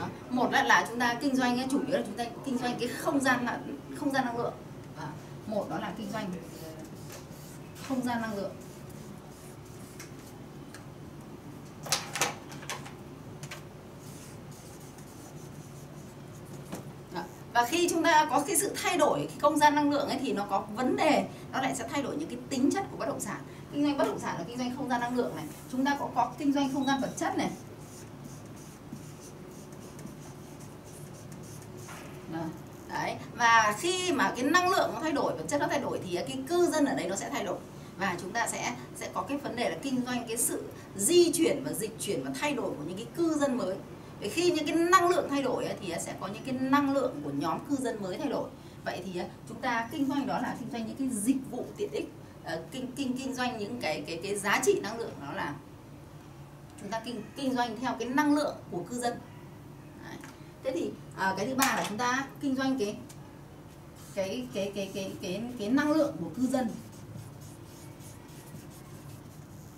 Đó 0.00 0.08
một 0.34 0.52
là, 0.52 0.62
là 0.62 0.86
chúng 0.88 0.98
ta 0.98 1.14
kinh 1.20 1.36
doanh 1.36 1.68
chủ 1.70 1.80
yếu 1.86 1.96
là 1.96 2.02
chúng 2.06 2.16
ta 2.16 2.24
kinh 2.44 2.58
doanh 2.58 2.76
cái 2.80 2.88
không 2.88 3.20
gian 3.20 3.44
là 3.44 3.58
không 3.96 4.10
gian 4.10 4.24
năng 4.24 4.38
lượng. 4.38 4.54
À, 4.98 5.06
một 5.46 5.70
đó 5.70 5.78
là 5.78 5.92
kinh 5.98 6.10
doanh 6.12 6.32
không 7.88 8.02
gian 8.02 8.22
năng 8.22 8.36
lượng. 8.36 8.52
Và 17.52 17.64
khi 17.64 17.88
chúng 17.90 18.02
ta 18.02 18.26
có 18.30 18.44
cái 18.46 18.56
sự 18.56 18.74
thay 18.82 18.98
đổi 18.98 19.18
cái 19.18 19.38
không 19.40 19.58
gian 19.58 19.74
năng 19.74 19.90
lượng 19.90 20.08
ấy 20.08 20.18
thì 20.22 20.32
nó 20.32 20.46
có 20.50 20.60
vấn 20.60 20.96
đề 20.96 21.24
nó 21.52 21.60
lại 21.62 21.74
sẽ 21.74 21.88
thay 21.92 22.02
đổi 22.02 22.16
những 22.16 22.28
cái 22.28 22.38
tính 22.48 22.70
chất 22.74 22.84
của 22.90 22.96
bất 22.96 23.06
động 23.06 23.20
sản. 23.20 23.40
Kinh 23.72 23.84
doanh 23.84 23.98
bất 23.98 24.04
động 24.04 24.18
sản 24.18 24.38
là 24.38 24.44
kinh 24.48 24.58
doanh 24.58 24.76
không 24.76 24.88
gian 24.88 25.00
năng 25.00 25.16
lượng 25.16 25.36
này. 25.36 25.44
Chúng 25.72 25.84
ta 25.84 25.96
có 26.00 26.08
có 26.14 26.32
kinh 26.38 26.52
doanh 26.52 26.72
không 26.72 26.86
gian 26.86 27.00
vật 27.00 27.10
chất 27.16 27.38
này 27.38 27.50
đấy 32.94 33.16
và 33.44 33.74
khi 33.78 34.12
mà 34.12 34.32
cái 34.36 34.44
năng 34.44 34.68
lượng 34.68 34.90
nó 34.94 35.00
thay 35.00 35.12
đổi 35.12 35.36
vật 35.36 35.44
chất 35.48 35.60
nó 35.60 35.66
thay 35.70 35.80
đổi 35.80 36.00
thì 36.04 36.14
cái 36.14 36.38
cư 36.48 36.66
dân 36.66 36.84
ở 36.84 36.94
đây 36.94 37.08
nó 37.08 37.16
sẽ 37.16 37.30
thay 37.30 37.44
đổi. 37.44 37.56
Và 37.98 38.16
chúng 38.20 38.30
ta 38.30 38.46
sẽ 38.46 38.74
sẽ 38.96 39.08
có 39.14 39.22
cái 39.22 39.38
vấn 39.38 39.56
đề 39.56 39.70
là 39.70 39.76
kinh 39.82 40.00
doanh 40.06 40.24
cái 40.28 40.36
sự 40.36 40.62
di 40.96 41.32
chuyển 41.32 41.64
và 41.64 41.72
dịch 41.72 42.00
chuyển 42.00 42.24
và 42.24 42.30
thay 42.40 42.54
đổi 42.54 42.70
của 42.70 42.84
những 42.86 42.96
cái 42.96 43.06
cư 43.16 43.34
dân 43.34 43.56
mới. 43.56 43.76
Vậy 44.20 44.28
khi 44.28 44.50
những 44.50 44.66
cái 44.66 44.76
năng 44.76 45.08
lượng 45.08 45.28
thay 45.30 45.42
đổi 45.42 45.66
thì 45.80 45.94
sẽ 46.00 46.14
có 46.20 46.26
những 46.26 46.42
cái 46.46 46.54
năng 46.54 46.94
lượng 46.94 47.20
của 47.24 47.30
nhóm 47.38 47.58
cư 47.68 47.76
dân 47.76 48.02
mới 48.02 48.18
thay 48.18 48.28
đổi. 48.28 48.48
Vậy 48.84 49.02
thì 49.04 49.20
chúng 49.48 49.60
ta 49.60 49.88
kinh 49.92 50.08
doanh 50.08 50.26
đó 50.26 50.38
là 50.38 50.56
kinh 50.60 50.70
doanh 50.72 50.86
những 50.86 50.96
cái 50.96 51.08
dịch 51.08 51.50
vụ 51.50 51.66
tiện 51.76 51.90
ích. 51.92 52.08
Ờ, 52.44 52.62
kinh 52.72 52.86
kinh 52.96 53.16
kinh 53.16 53.34
doanh 53.34 53.58
những 53.58 53.80
cái 53.80 54.02
cái 54.06 54.20
cái 54.22 54.36
giá 54.36 54.60
trị 54.64 54.80
năng 54.82 54.98
lượng 54.98 55.12
đó 55.20 55.32
là 55.32 55.54
chúng 56.80 56.90
ta 56.90 57.00
kinh 57.04 57.22
kinh 57.36 57.54
doanh 57.54 57.76
theo 57.80 57.92
cái 57.98 58.08
năng 58.08 58.34
lượng 58.34 58.56
của 58.70 58.82
cư 58.90 58.98
dân. 58.98 59.14
Thế 60.64 60.70
thì 60.74 60.90
à, 61.16 61.34
cái 61.36 61.46
thứ 61.46 61.54
ba 61.54 61.74
là 61.76 61.84
chúng 61.88 61.98
ta 61.98 62.26
kinh 62.40 62.56
doanh 62.56 62.78
cái 62.78 62.96
cái 64.14 64.46
cái 64.54 64.72
cái 64.74 64.90
cái 64.94 65.12
cái 65.22 65.42
cái 65.58 65.68
năng 65.68 65.92
lượng 65.92 66.16
của 66.20 66.30
cư 66.36 66.46
dân. 66.46 66.68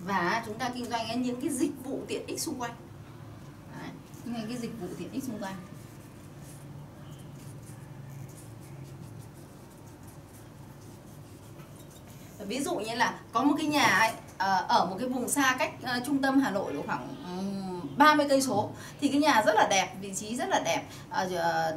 Và 0.00 0.42
chúng 0.46 0.58
ta 0.58 0.70
kinh 0.74 0.84
doanh 0.84 1.22
những 1.22 1.40
cái 1.40 1.50
dịch 1.50 1.84
vụ 1.84 2.00
tiện 2.08 2.26
ích 2.26 2.40
xung 2.40 2.60
quanh. 2.60 2.74
Đấy, 4.24 4.44
cái 4.48 4.56
dịch 4.56 4.80
vụ 4.80 4.86
tiện 4.98 5.12
ích 5.12 5.24
xung 5.24 5.38
quanh. 5.42 5.54
Ví 12.38 12.60
dụ 12.60 12.74
như 12.74 12.94
là 12.94 13.20
có 13.32 13.42
một 13.42 13.54
cái 13.58 13.66
nhà 13.66 13.84
ấy, 13.84 14.12
ờ, 14.38 14.66
ở 14.68 14.86
một 14.86 14.96
cái 14.98 15.08
vùng 15.08 15.28
xa 15.28 15.56
cách 15.58 15.72
ờ, 15.82 16.00
trung 16.06 16.22
tâm 16.22 16.40
Hà 16.40 16.50
Nội 16.50 16.82
khoảng 16.86 17.08
30 17.96 18.26
cây 18.28 18.42
số. 18.42 18.70
Thì 19.00 19.08
cái 19.08 19.20
nhà 19.20 19.42
rất 19.46 19.54
là 19.54 19.66
đẹp 19.70 19.94
vị 20.00 20.12
trí 20.14 20.36
rất 20.36 20.48
là 20.48 20.60
đẹp. 20.64 20.82
À, 21.10 21.26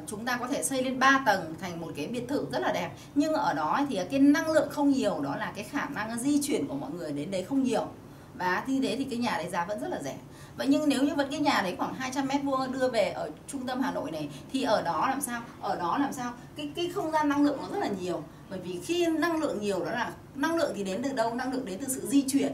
chúng 0.07 0.25
ta 0.25 0.37
có 0.37 0.47
thể 0.47 0.63
xây 0.63 0.83
lên 0.83 0.99
3 0.99 1.23
tầng 1.25 1.55
thành 1.61 1.81
một 1.81 1.91
cái 1.95 2.07
biệt 2.07 2.27
thự 2.27 2.45
rất 2.51 2.59
là 2.59 2.71
đẹp. 2.71 2.89
Nhưng 3.15 3.33
ở 3.33 3.53
đó 3.53 3.81
thì 3.89 3.99
cái 4.11 4.19
năng 4.19 4.51
lượng 4.51 4.69
không 4.71 4.89
nhiều 4.89 5.21
đó 5.21 5.35
là 5.35 5.51
cái 5.55 5.63
khả 5.63 5.85
năng 5.85 6.19
di 6.19 6.41
chuyển 6.41 6.67
của 6.67 6.73
mọi 6.73 6.91
người 6.91 7.11
đến 7.11 7.31
đấy 7.31 7.45
không 7.49 7.63
nhiều. 7.63 7.87
Và 8.35 8.63
như 8.67 8.79
thế 8.81 8.95
thì 8.95 9.03
cái 9.03 9.19
nhà 9.19 9.33
đấy 9.37 9.49
giá 9.49 9.65
vẫn 9.65 9.79
rất 9.79 9.87
là 9.87 10.01
rẻ. 10.03 10.15
Vậy 10.57 10.67
nhưng 10.67 10.89
nếu 10.89 11.03
như 11.03 11.15
vẫn 11.15 11.31
cái 11.31 11.39
nhà 11.39 11.61
đấy 11.63 11.75
khoảng 11.77 11.93
200 11.93 12.27
mét 12.27 12.43
vuông 12.43 12.71
đưa 12.71 12.89
về 12.89 13.11
ở 13.11 13.29
trung 13.47 13.67
tâm 13.67 13.81
Hà 13.81 13.91
Nội 13.91 14.11
này 14.11 14.29
thì 14.53 14.63
ở 14.63 14.81
đó 14.81 15.07
làm 15.09 15.21
sao? 15.21 15.41
Ở 15.61 15.75
đó 15.75 15.97
làm 15.97 16.13
sao? 16.13 16.33
Cái 16.55 16.71
cái 16.75 16.91
không 16.95 17.11
gian 17.11 17.29
năng 17.29 17.45
lượng 17.45 17.57
nó 17.61 17.67
rất 17.73 17.79
là 17.79 17.89
nhiều. 18.01 18.23
Bởi 18.49 18.59
vì 18.59 18.79
khi 18.85 19.05
năng 19.05 19.39
lượng 19.39 19.61
nhiều 19.61 19.85
đó 19.85 19.91
là 19.91 20.11
năng 20.35 20.55
lượng 20.55 20.71
thì 20.75 20.83
đến 20.83 21.03
từ 21.03 21.13
đâu? 21.13 21.33
Năng 21.33 21.53
lượng 21.53 21.65
đến 21.65 21.79
từ 21.81 21.87
sự 21.87 22.07
di 22.07 22.25
chuyển. 22.29 22.51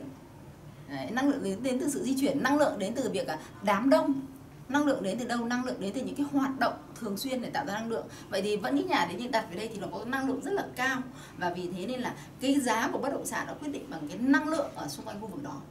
Đấy, 0.90 1.12
năng 1.12 1.30
lượng 1.30 1.44
đến, 1.44 1.64
đến 1.64 1.80
từ 1.80 1.90
sự 1.90 2.04
di 2.04 2.16
chuyển 2.22 2.44
năng 2.44 2.58
lượng 2.58 2.80
đến 2.80 2.94
từ 2.96 3.10
việc 3.10 3.28
à, 3.28 3.40
đám 3.64 3.90
đông. 3.90 4.22
Năng 4.70 4.86
lượng 4.86 5.04
đến 5.04 5.20
từ 5.20 5.26
đâu? 5.26 5.46
Năng 5.46 5.66
lượng 5.66 5.80
đến 5.80 5.94
từ 5.94 6.02
những 6.02 6.16
cái 6.16 6.26
hoạt 6.32 6.60
động 6.60 6.74
thường 7.00 7.18
xuyên 7.18 7.42
để 7.42 7.50
tạo 7.50 7.66
ra 7.66 7.74
năng 7.74 7.90
lượng. 7.90 8.06
Vậy 8.30 8.42
thì 8.42 8.58
vẫn 8.58 8.76
cái 8.76 8.84
nhà 8.84 9.06
đấy 9.06 9.16
nhưng 9.20 9.32
đặt 9.32 9.46
về 9.50 9.58
đây 9.58 9.70
thì 9.74 9.80
nó 9.80 9.88
có 9.92 10.06
năng 10.06 10.28
lượng 10.28 10.42
rất 10.44 10.54
là 10.54 10.66
cao. 10.76 11.02
Và 11.38 11.50
vì 11.50 11.70
thế 11.78 11.86
nên 11.86 12.02
là 12.02 12.14
cái 12.42 12.60
giá 12.60 12.90
của 12.94 12.98
bất 12.98 13.10
động 13.10 13.26
sản 13.26 13.48
nó 13.48 13.54
quyết 13.54 13.70
định 13.72 13.86
bằng 13.90 14.08
cái 14.08 14.18
năng 14.18 14.48
lượng 14.48 14.68
ở 14.76 14.88
xung 14.88 15.06
quanh 15.06 15.22
khu 15.22 15.28
vực 15.28 15.44
đó. 15.44 15.62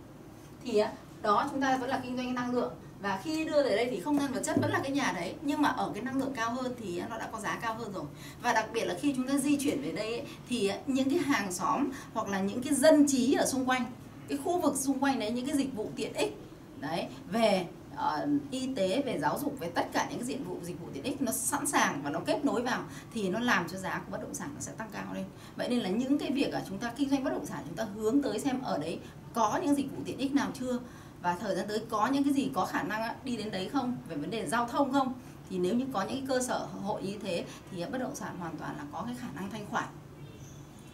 Thì 0.64 0.78
à, 0.78 0.92
đó 1.22 1.48
chúng 1.50 1.60
ta 1.60 1.76
vẫn 1.76 1.90
là 1.90 2.00
kinh 2.02 2.16
doanh 2.16 2.34
năng 2.34 2.54
lượng. 2.54 2.72
Và 3.00 3.20
khi 3.24 3.44
đưa 3.44 3.62
về 3.62 3.76
đây 3.76 3.88
thì 3.90 4.00
không 4.00 4.18
gian 4.18 4.32
vật 4.32 4.40
chất 4.44 4.56
vẫn 4.62 4.70
là 4.70 4.80
cái 4.82 4.92
nhà 4.92 5.12
đấy 5.16 5.34
nhưng 5.42 5.62
mà 5.62 5.68
ở 5.68 5.90
cái 5.94 6.02
năng 6.02 6.18
lượng 6.18 6.32
cao 6.36 6.50
hơn 6.50 6.74
thì 6.80 6.98
à, 6.98 7.06
nó 7.10 7.18
đã 7.18 7.28
có 7.32 7.40
giá 7.40 7.58
cao 7.62 7.74
hơn 7.74 7.92
rồi. 7.92 8.04
Và 8.42 8.52
đặc 8.52 8.68
biệt 8.72 8.84
là 8.84 8.94
khi 9.00 9.14
chúng 9.16 9.28
ta 9.28 9.34
di 9.34 9.56
chuyển 9.60 9.82
về 9.82 9.92
đây 9.92 10.22
thì 10.48 10.70
những 10.86 11.10
cái 11.10 11.18
hàng 11.18 11.52
xóm 11.52 11.88
hoặc 12.14 12.28
là 12.28 12.40
những 12.40 12.62
cái 12.62 12.74
dân 12.74 13.06
trí 13.08 13.32
ở 13.32 13.46
xung 13.46 13.68
quanh 13.68 13.84
cái 14.28 14.38
khu 14.44 14.60
vực 14.60 14.76
xung 14.76 14.98
quanh 14.98 15.18
đấy 15.18 15.30
những 15.30 15.46
cái 15.46 15.56
dịch 15.56 15.74
vụ 15.74 15.90
tiện 15.96 16.12
ích 16.12 16.36
đấy 16.80 17.06
về 17.30 17.66
uh, 17.94 18.28
y 18.50 18.74
tế 18.74 19.02
về 19.06 19.18
giáo 19.18 19.38
dục 19.38 19.56
về 19.60 19.70
tất 19.74 19.86
cả 19.92 20.06
những 20.10 20.18
cái 20.18 20.26
dịch 20.26 20.46
vụ 20.46 20.58
dịch 20.62 20.80
vụ 20.80 20.86
tiện 20.92 21.02
ích 21.02 21.22
nó 21.22 21.32
sẵn 21.32 21.66
sàng 21.66 22.02
và 22.02 22.10
nó 22.10 22.20
kết 22.26 22.44
nối 22.44 22.62
vào 22.62 22.84
thì 23.14 23.28
nó 23.28 23.40
làm 23.40 23.68
cho 23.68 23.78
giá 23.78 24.02
của 24.04 24.12
bất 24.12 24.22
động 24.22 24.34
sản 24.34 24.50
nó 24.54 24.60
sẽ 24.60 24.72
tăng 24.72 24.88
cao 24.92 25.14
lên. 25.14 25.24
Vậy 25.56 25.68
nên 25.68 25.80
là 25.80 25.88
những 25.88 26.18
cái 26.18 26.30
việc 26.32 26.52
ở 26.52 26.62
chúng 26.68 26.78
ta 26.78 26.92
kinh 26.96 27.10
doanh 27.10 27.24
bất 27.24 27.30
động 27.30 27.46
sản 27.46 27.62
chúng 27.66 27.76
ta 27.76 27.84
hướng 27.84 28.22
tới 28.22 28.38
xem 28.38 28.62
ở 28.62 28.78
đấy 28.78 28.98
có 29.34 29.60
những 29.62 29.74
dịch 29.74 29.86
vụ 29.96 30.02
tiện 30.04 30.18
ích 30.18 30.34
nào 30.34 30.50
chưa? 30.54 30.78
Và 31.22 31.36
thời 31.40 31.56
gian 31.56 31.68
tới 31.68 31.82
có 31.90 32.06
những 32.06 32.24
cái 32.24 32.32
gì 32.32 32.50
có 32.54 32.66
khả 32.66 32.82
năng 32.82 33.14
đi 33.24 33.36
đến 33.36 33.50
đấy 33.50 33.68
không? 33.72 33.96
Về 34.08 34.16
vấn 34.16 34.30
đề 34.30 34.46
giao 34.46 34.66
thông 34.66 34.92
không? 34.92 35.12
Thì 35.50 35.58
nếu 35.58 35.74
như 35.74 35.84
có 35.92 36.02
những 36.02 36.26
cơ 36.26 36.42
sở 36.42 36.58
hội 36.58 37.02
như 37.02 37.18
thế 37.22 37.44
thì 37.70 37.84
bất 37.92 37.98
động 37.98 38.14
sản 38.14 38.36
hoàn 38.38 38.56
toàn 38.56 38.76
là 38.76 38.84
có 38.92 39.02
cái 39.06 39.14
khả 39.18 39.28
năng 39.34 39.50
thanh 39.50 39.66
khoản. 39.70 39.88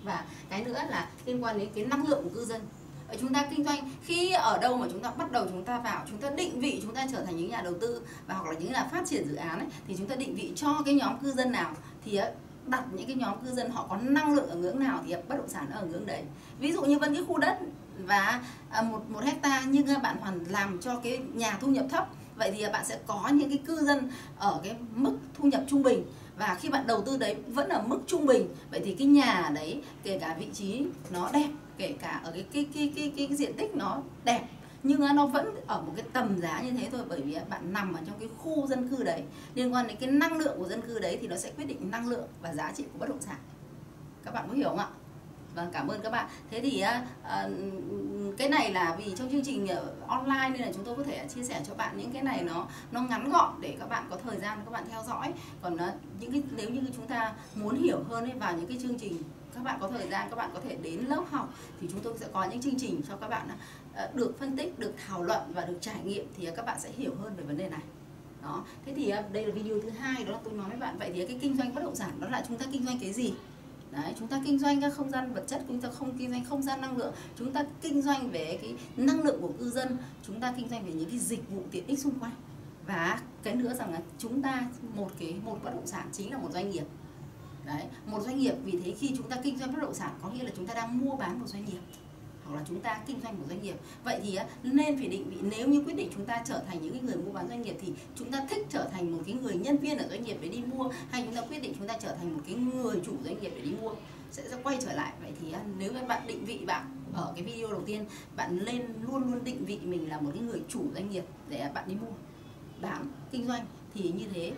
Và 0.03 0.25
cái 0.49 0.65
nữa 0.65 0.79
là 0.91 1.09
liên 1.27 1.45
quan 1.45 1.59
đến 1.59 1.69
cái 1.75 1.85
năng 1.85 2.07
lượng 2.07 2.25
của 2.25 2.31
cư 2.35 2.45
dân 2.45 2.61
chúng 3.21 3.35
ta 3.35 3.47
kinh 3.50 3.64
doanh 3.64 3.90
khi 4.05 4.31
ở 4.31 4.59
đâu 4.59 4.76
mà 4.76 4.87
chúng 4.93 5.00
ta 5.00 5.11
bắt 5.11 5.33
đầu 5.33 5.47
chúng 5.50 5.64
ta 5.64 5.79
vào 5.79 6.05
chúng 6.09 6.19
ta 6.19 6.31
định 6.31 6.61
vị 6.61 6.81
chúng 6.83 6.95
ta 6.95 7.07
trở 7.12 7.25
thành 7.25 7.37
những 7.37 7.50
nhà 7.50 7.61
đầu 7.62 7.75
tư 7.81 8.02
và 8.26 8.35
hoặc 8.35 8.50
là 8.52 8.59
những 8.59 8.73
nhà 8.73 8.88
phát 8.93 9.02
triển 9.07 9.29
dự 9.29 9.35
án 9.35 9.59
ấy, 9.59 9.69
thì 9.88 9.95
chúng 9.99 10.07
ta 10.07 10.14
định 10.14 10.35
vị 10.35 10.52
cho 10.57 10.83
cái 10.85 10.95
nhóm 10.95 11.19
cư 11.19 11.33
dân 11.33 11.52
nào 11.52 11.75
thì 12.05 12.17
ờ, 12.17 12.33
đặt 12.67 12.85
những 12.93 13.07
cái 13.07 13.17
nhóm 13.17 13.45
cư 13.45 13.52
dân 13.52 13.71
họ 13.71 13.87
có 13.88 13.97
năng 13.97 14.35
lượng 14.35 14.50
ở 14.50 14.57
ngưỡng 14.57 14.79
nào 14.79 15.00
thì 15.07 15.12
ờ, 15.12 15.23
bất 15.29 15.37
động 15.37 15.49
sản 15.49 15.71
ở 15.71 15.87
ngưỡng 15.87 16.07
đấy. 16.07 16.23
Ví 16.61 16.73
dụ 16.73 16.83
như 16.83 16.99
vẫn 16.99 17.14
cái 17.14 17.25
khu 17.29 17.38
đất 17.38 17.59
và 17.99 18.40
ờ, 18.71 18.83
một 18.83 19.02
một 19.09 19.25
hecta 19.25 19.62
nhưng 19.67 19.87
bạn 20.02 20.17
hoàn 20.21 20.45
làm 20.45 20.81
cho 20.81 20.97
cái 20.97 21.19
nhà 21.35 21.59
thu 21.61 21.69
nhập 21.69 21.87
thấp 21.90 22.09
vậy 22.37 22.52
thì 22.57 22.67
bạn 22.73 22.85
sẽ 22.85 22.99
có 23.07 23.29
những 23.33 23.49
cái 23.49 23.59
cư 23.59 23.81
dân 23.81 24.11
ở 24.38 24.61
cái 24.62 24.76
mức 24.95 25.19
thu 25.35 25.49
nhập 25.49 25.64
trung 25.69 25.83
bình. 25.83 26.05
Và 26.38 26.57
khi 26.61 26.69
bạn 26.69 26.87
đầu 26.87 27.02
tư 27.02 27.17
đấy 27.17 27.37
vẫn 27.49 27.69
ở 27.69 27.83
mức 27.83 28.00
trung 28.07 28.26
bình 28.26 28.49
vậy 28.71 28.81
thì 28.85 28.95
cái 28.95 29.07
nhà 29.07 29.50
đấy 29.55 29.83
kể 30.02 30.19
cả 30.19 30.37
vị 30.38 30.47
trí 30.55 30.87
nó 31.11 31.31
đẹp 31.33 31.49
kể 31.81 31.95
cả 32.01 32.21
ở 32.25 32.33
cái 32.33 32.47
cái 32.53 32.67
cái 32.75 32.93
cái 32.97 33.13
cái, 33.17 33.27
cái 33.27 33.37
diện 33.37 33.53
tích 33.57 33.75
nó 33.75 34.03
đẹp 34.25 34.43
nhưng 34.83 35.17
nó 35.17 35.27
vẫn 35.27 35.55
ở 35.67 35.83
một 35.83 35.93
cái 35.97 36.05
tầm 36.13 36.41
giá 36.41 36.61
như 36.61 36.71
thế 36.71 36.89
thôi 36.93 37.01
bởi 37.09 37.21
vì 37.23 37.37
bạn 37.49 37.73
nằm 37.73 37.93
ở 37.93 38.01
trong 38.07 38.19
cái 38.19 38.29
khu 38.39 38.67
dân 38.67 38.89
cư 38.89 39.03
đấy 39.03 39.23
liên 39.55 39.75
quan 39.75 39.87
đến 39.87 39.97
cái 40.01 40.11
năng 40.11 40.39
lượng 40.39 40.59
của 40.59 40.69
dân 40.69 40.81
cư 40.81 40.99
đấy 40.99 41.19
thì 41.21 41.29
nó 41.29 41.37
sẽ 41.37 41.51
quyết 41.57 41.65
định 41.65 41.91
năng 41.91 42.09
lượng 42.09 42.29
và 42.43 42.55
giá 42.55 42.73
trị 42.77 42.85
của 42.93 42.99
bất 42.99 43.09
động 43.09 43.21
sản 43.21 43.37
các 44.25 44.35
bạn 44.35 44.45
có 44.49 44.55
hiểu 44.55 44.69
không 44.69 44.79
ạ 44.79 44.89
Vâng, 45.55 45.71
cảm 45.73 45.89
ơn 45.89 46.01
các 46.03 46.11
bạn. 46.11 46.29
Thế 46.51 46.61
thì 46.61 46.85
uh, 46.85 48.39
cái 48.39 48.49
này 48.49 48.73
là 48.73 48.97
vì 48.99 49.15
trong 49.17 49.31
chương 49.31 49.45
trình 49.45 49.69
online 50.07 50.49
nên 50.53 50.61
là 50.61 50.73
chúng 50.75 50.85
tôi 50.85 50.97
có 50.97 51.03
thể 51.03 51.27
chia 51.35 51.45
sẻ 51.45 51.63
cho 51.69 51.75
bạn 51.75 51.99
những 51.99 52.13
cái 52.13 52.23
này 52.23 52.43
nó 52.43 52.67
nó 52.91 53.03
ngắn 53.03 53.31
gọn 53.31 53.61
để 53.61 53.77
các 53.81 53.89
bạn 53.89 54.07
có 54.11 54.17
thời 54.17 54.37
gian 54.37 54.59
các 54.65 54.71
bạn 54.71 54.85
theo 54.91 55.03
dõi. 55.09 55.33
Còn 55.63 55.75
uh, 55.75 55.81
những 56.21 56.33
cái 56.33 56.43
nếu 56.57 56.71
như 56.71 56.81
chúng 56.97 57.07
ta 57.07 57.33
muốn 57.55 57.83
hiểu 57.83 58.03
hơn 58.09 58.25
ấy, 58.25 58.39
vào 58.39 58.57
những 58.57 58.67
cái 58.67 58.79
chương 58.83 58.99
trình 58.99 59.23
các 59.54 59.64
bạn 59.64 59.78
có 59.80 59.88
thời 59.88 60.09
gian 60.09 60.30
các 60.30 60.37
bạn 60.37 60.50
có 60.54 60.61
thể 60.61 60.76
đến 60.83 61.00
lớp 61.00 61.25
học 61.30 61.54
thì 61.80 61.88
chúng 61.90 62.00
tôi 62.00 62.14
sẽ 62.21 62.26
có 62.33 62.45
những 62.45 62.61
chương 62.61 62.78
trình 62.78 63.00
cho 63.09 63.16
các 63.16 63.28
bạn 63.28 63.49
ờ, 63.95 64.11
được 64.14 64.38
phân 64.38 64.57
tích, 64.57 64.78
được 64.78 64.95
thảo 65.07 65.23
luận 65.23 65.40
và 65.54 65.64
được 65.64 65.78
trải 65.80 66.04
nghiệm 66.04 66.26
thì 66.37 66.45
ờ, 66.45 66.52
các 66.57 66.66
bạn 66.66 66.80
sẽ 66.80 66.90
hiểu 66.92 67.14
hơn 67.14 67.37
về 67.37 67.42
vấn 67.42 67.57
đề 67.57 67.69
này. 67.69 67.83
Đó. 68.42 68.64
Thế 68.87 68.92
thì 68.97 69.09
ờ, 69.09 69.23
đây 69.33 69.47
là 69.47 69.54
video 69.54 69.80
thứ 69.80 69.90
hai 69.90 70.25
đó 70.25 70.33
là 70.33 70.38
tôi 70.45 70.52
nói 70.52 70.69
với 70.69 70.78
bạn. 70.78 70.99
Vậy 70.99 71.11
thì 71.14 71.26
cái 71.26 71.38
kinh 71.40 71.57
doanh 71.57 71.75
bất 71.75 71.85
động 71.85 71.95
sản 71.95 72.11
đó 72.21 72.28
là 72.28 72.45
chúng 72.49 72.57
ta 72.57 72.66
kinh 72.73 72.85
doanh 72.85 72.99
cái 72.99 73.12
gì? 73.12 73.35
Đấy, 73.90 74.14
chúng 74.19 74.28
ta 74.28 74.42
kinh 74.45 74.59
doanh 74.59 74.80
các 74.80 74.95
không 74.95 75.11
gian 75.11 75.33
vật 75.33 75.45
chất 75.47 75.62
chúng 75.69 75.80
ta 75.80 75.88
không 75.90 76.19
kinh 76.19 76.30
doanh 76.30 76.45
không 76.45 76.62
gian 76.62 76.80
năng 76.80 76.97
lượng. 76.97 77.14
Chúng 77.38 77.52
ta 77.52 77.64
kinh 77.83 78.02
doanh 78.02 78.30
về 78.30 78.59
cái 78.62 78.75
năng 78.97 79.23
lượng 79.23 79.40
của 79.40 79.52
cư 79.59 79.71
dân. 79.71 79.97
Chúng 80.26 80.40
ta 80.40 80.54
kinh 80.57 80.69
doanh 80.69 80.85
về 80.85 80.92
những 80.92 81.11
cái 81.11 81.19
dịch 81.19 81.50
vụ 81.50 81.62
tiện 81.71 81.87
ích 81.87 81.99
xung 81.99 82.19
quanh. 82.19 82.33
Và 82.87 83.21
cái 83.42 83.54
nữa 83.54 83.75
rằng 83.75 83.92
là 83.92 84.00
chúng 84.19 84.42
ta 84.42 84.69
một 84.95 85.11
cái 85.19 85.35
một 85.45 85.59
bất 85.64 85.71
động 85.75 85.87
sản 85.87 86.09
chính 86.12 86.33
là 86.33 86.38
một 86.38 86.49
doanh 86.52 86.71
nghiệp 86.71 86.85
đấy, 87.75 87.85
một 88.07 88.21
doanh 88.21 88.39
nghiệp, 88.39 88.55
vì 88.65 88.79
thế 88.85 88.95
khi 88.99 89.12
chúng 89.17 89.29
ta 89.29 89.37
kinh 89.43 89.59
doanh 89.59 89.73
bất 89.73 89.83
động 89.83 89.95
sản 89.95 90.19
có 90.23 90.31
nghĩa 90.31 90.45
là 90.45 90.50
chúng 90.57 90.67
ta 90.67 90.75
đang 90.75 90.99
mua 90.99 91.17
bán 91.17 91.41
một 91.41 91.47
doanh 91.47 91.65
nghiệp, 91.65 91.81
hoặc 92.45 92.57
là 92.57 92.65
chúng 92.69 92.81
ta 92.81 93.00
kinh 93.07 93.21
doanh 93.23 93.39
một 93.39 93.45
doanh 93.49 93.62
nghiệp. 93.62 93.77
Vậy 94.05 94.21
thì 94.23 94.39
nên 94.62 94.99
phải 94.99 95.09
định 95.09 95.31
vị, 95.31 95.37
nếu 95.57 95.69
như 95.69 95.83
quyết 95.85 95.97
định 95.97 96.11
chúng 96.15 96.25
ta 96.25 96.43
trở 96.47 96.62
thành 96.69 96.83
những 96.83 97.07
người 97.07 97.17
mua 97.17 97.33
bán 97.33 97.49
doanh 97.49 97.62
nghiệp 97.62 97.77
thì 97.81 97.93
chúng 98.17 98.31
ta 98.31 98.47
thích 98.50 98.67
trở 98.69 98.89
thành 98.93 99.12
một 99.12 99.23
cái 99.27 99.35
người 99.35 99.55
nhân 99.55 99.79
viên 99.79 99.99
ở 99.99 100.09
doanh 100.09 100.23
nghiệp 100.23 100.37
để 100.41 100.49
đi 100.49 100.62
mua, 100.75 100.91
hay 101.11 101.23
chúng 101.25 101.35
ta 101.35 101.41
quyết 101.41 101.62
định 101.62 101.75
chúng 101.79 101.89
ta 101.89 101.97
trở 102.00 102.15
thành 102.15 102.35
một 102.35 102.41
cái 102.47 102.55
người 102.55 103.00
chủ 103.07 103.12
doanh 103.25 103.41
nghiệp 103.41 103.53
để 103.57 103.62
đi 103.62 103.71
mua? 103.81 103.95
Sẽ 104.31 104.43
quay 104.62 104.79
trở 104.81 104.93
lại. 104.93 105.12
Vậy 105.23 105.33
thì 105.41 105.55
nếu 105.79 105.93
các 105.95 106.09
bạn 106.09 106.27
định 106.27 106.45
vị 106.45 106.59
bạn 106.67 106.97
ở 107.12 107.33
cái 107.35 107.45
video 107.45 107.73
đầu 107.73 107.83
tiên, 107.87 108.05
bạn 108.37 108.59
lên 108.59 108.83
luôn 109.03 109.25
luôn 109.25 109.45
định 109.45 109.65
vị 109.65 109.79
mình 109.83 110.09
là 110.09 110.21
một 110.21 110.31
cái 110.35 110.43
người 110.43 110.62
chủ 110.69 110.85
doanh 110.95 111.11
nghiệp 111.11 111.25
để 111.49 111.71
bạn 111.75 111.85
đi 111.89 111.95
mua 111.95 112.12
bán 112.81 113.07
kinh 113.31 113.47
doanh, 113.47 113.67
thì 113.95 114.12
như 114.19 114.25
thế 114.35 114.53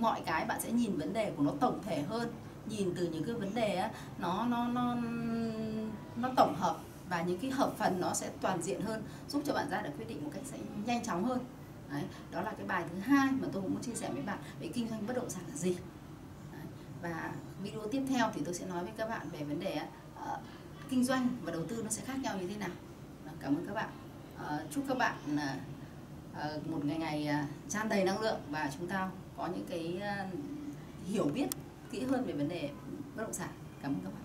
mọi 0.00 0.20
cái 0.26 0.44
bạn 0.44 0.60
sẽ 0.60 0.72
nhìn 0.72 0.96
vấn 0.96 1.12
đề 1.12 1.30
của 1.36 1.42
nó 1.42 1.52
tổng 1.60 1.80
thể 1.84 2.02
hơn 2.02 2.28
nhìn 2.68 2.92
từ 2.96 3.08
những 3.08 3.24
cái 3.24 3.34
vấn 3.34 3.54
đề 3.54 3.76
á 3.76 3.90
nó 4.18 4.46
nó 4.46 4.68
nó 4.68 4.96
nó 6.16 6.30
tổng 6.36 6.54
hợp 6.56 6.78
và 7.08 7.22
những 7.22 7.38
cái 7.38 7.50
hợp 7.50 7.72
phần 7.78 8.00
nó 8.00 8.14
sẽ 8.14 8.30
toàn 8.40 8.62
diện 8.62 8.80
hơn 8.80 9.02
giúp 9.28 9.42
cho 9.46 9.54
bạn 9.54 9.70
ra 9.70 9.82
được 9.82 9.90
quyết 9.98 10.08
định 10.08 10.24
một 10.24 10.30
cách 10.34 10.42
sẽ 10.44 10.58
nhanh 10.86 11.04
chóng 11.04 11.24
hơn. 11.24 11.38
Đấy, 11.90 12.02
đó 12.30 12.42
là 12.42 12.52
cái 12.56 12.66
bài 12.66 12.84
thứ 12.90 12.98
hai 12.98 13.28
mà 13.32 13.48
tôi 13.52 13.62
muốn 13.62 13.82
chia 13.82 13.94
sẻ 13.94 14.10
với 14.12 14.22
bạn 14.22 14.38
về 14.60 14.68
kinh 14.74 14.88
doanh 14.88 15.06
bất 15.06 15.16
động 15.16 15.30
sản 15.30 15.42
là 15.48 15.56
gì. 15.56 15.76
Đấy, 16.52 16.62
và 17.02 17.32
video 17.62 17.88
tiếp 17.88 18.02
theo 18.08 18.30
thì 18.34 18.40
tôi 18.44 18.54
sẽ 18.54 18.66
nói 18.66 18.84
với 18.84 18.92
các 18.96 19.08
bạn 19.08 19.30
về 19.30 19.44
vấn 19.44 19.60
đề 19.60 19.80
uh, 20.18 20.38
kinh 20.90 21.04
doanh 21.04 21.28
và 21.42 21.52
đầu 21.52 21.66
tư 21.66 21.82
nó 21.82 21.90
sẽ 21.90 22.02
khác 22.04 22.18
nhau 22.22 22.36
như 22.40 22.46
thế 22.46 22.56
nào. 22.56 22.70
Cảm 23.40 23.56
ơn 23.56 23.66
các 23.66 23.74
bạn. 23.74 23.88
Uh, 24.36 24.70
chúc 24.70 24.84
các 24.88 24.98
bạn 24.98 25.16
uh, 25.34 26.66
một 26.66 26.84
ngày 26.84 26.98
ngày 26.98 27.28
uh, 27.30 27.70
tràn 27.70 27.88
đầy 27.88 28.04
năng 28.04 28.20
lượng 28.20 28.40
và 28.50 28.70
chúng 28.78 28.86
ta 28.86 29.10
có 29.36 29.46
những 29.46 29.66
cái 29.68 30.00
uh, 30.00 30.34
hiểu 31.06 31.24
biết 31.34 31.46
kỹ 31.94 32.04
hơn 32.04 32.24
về 32.26 32.32
vấn 32.32 32.48
đề 32.48 32.70
bất 33.16 33.22
động 33.22 33.32
sản. 33.32 33.48
Cảm 33.82 33.92
ơn 33.92 34.00
các 34.04 34.10
bạn. 34.14 34.23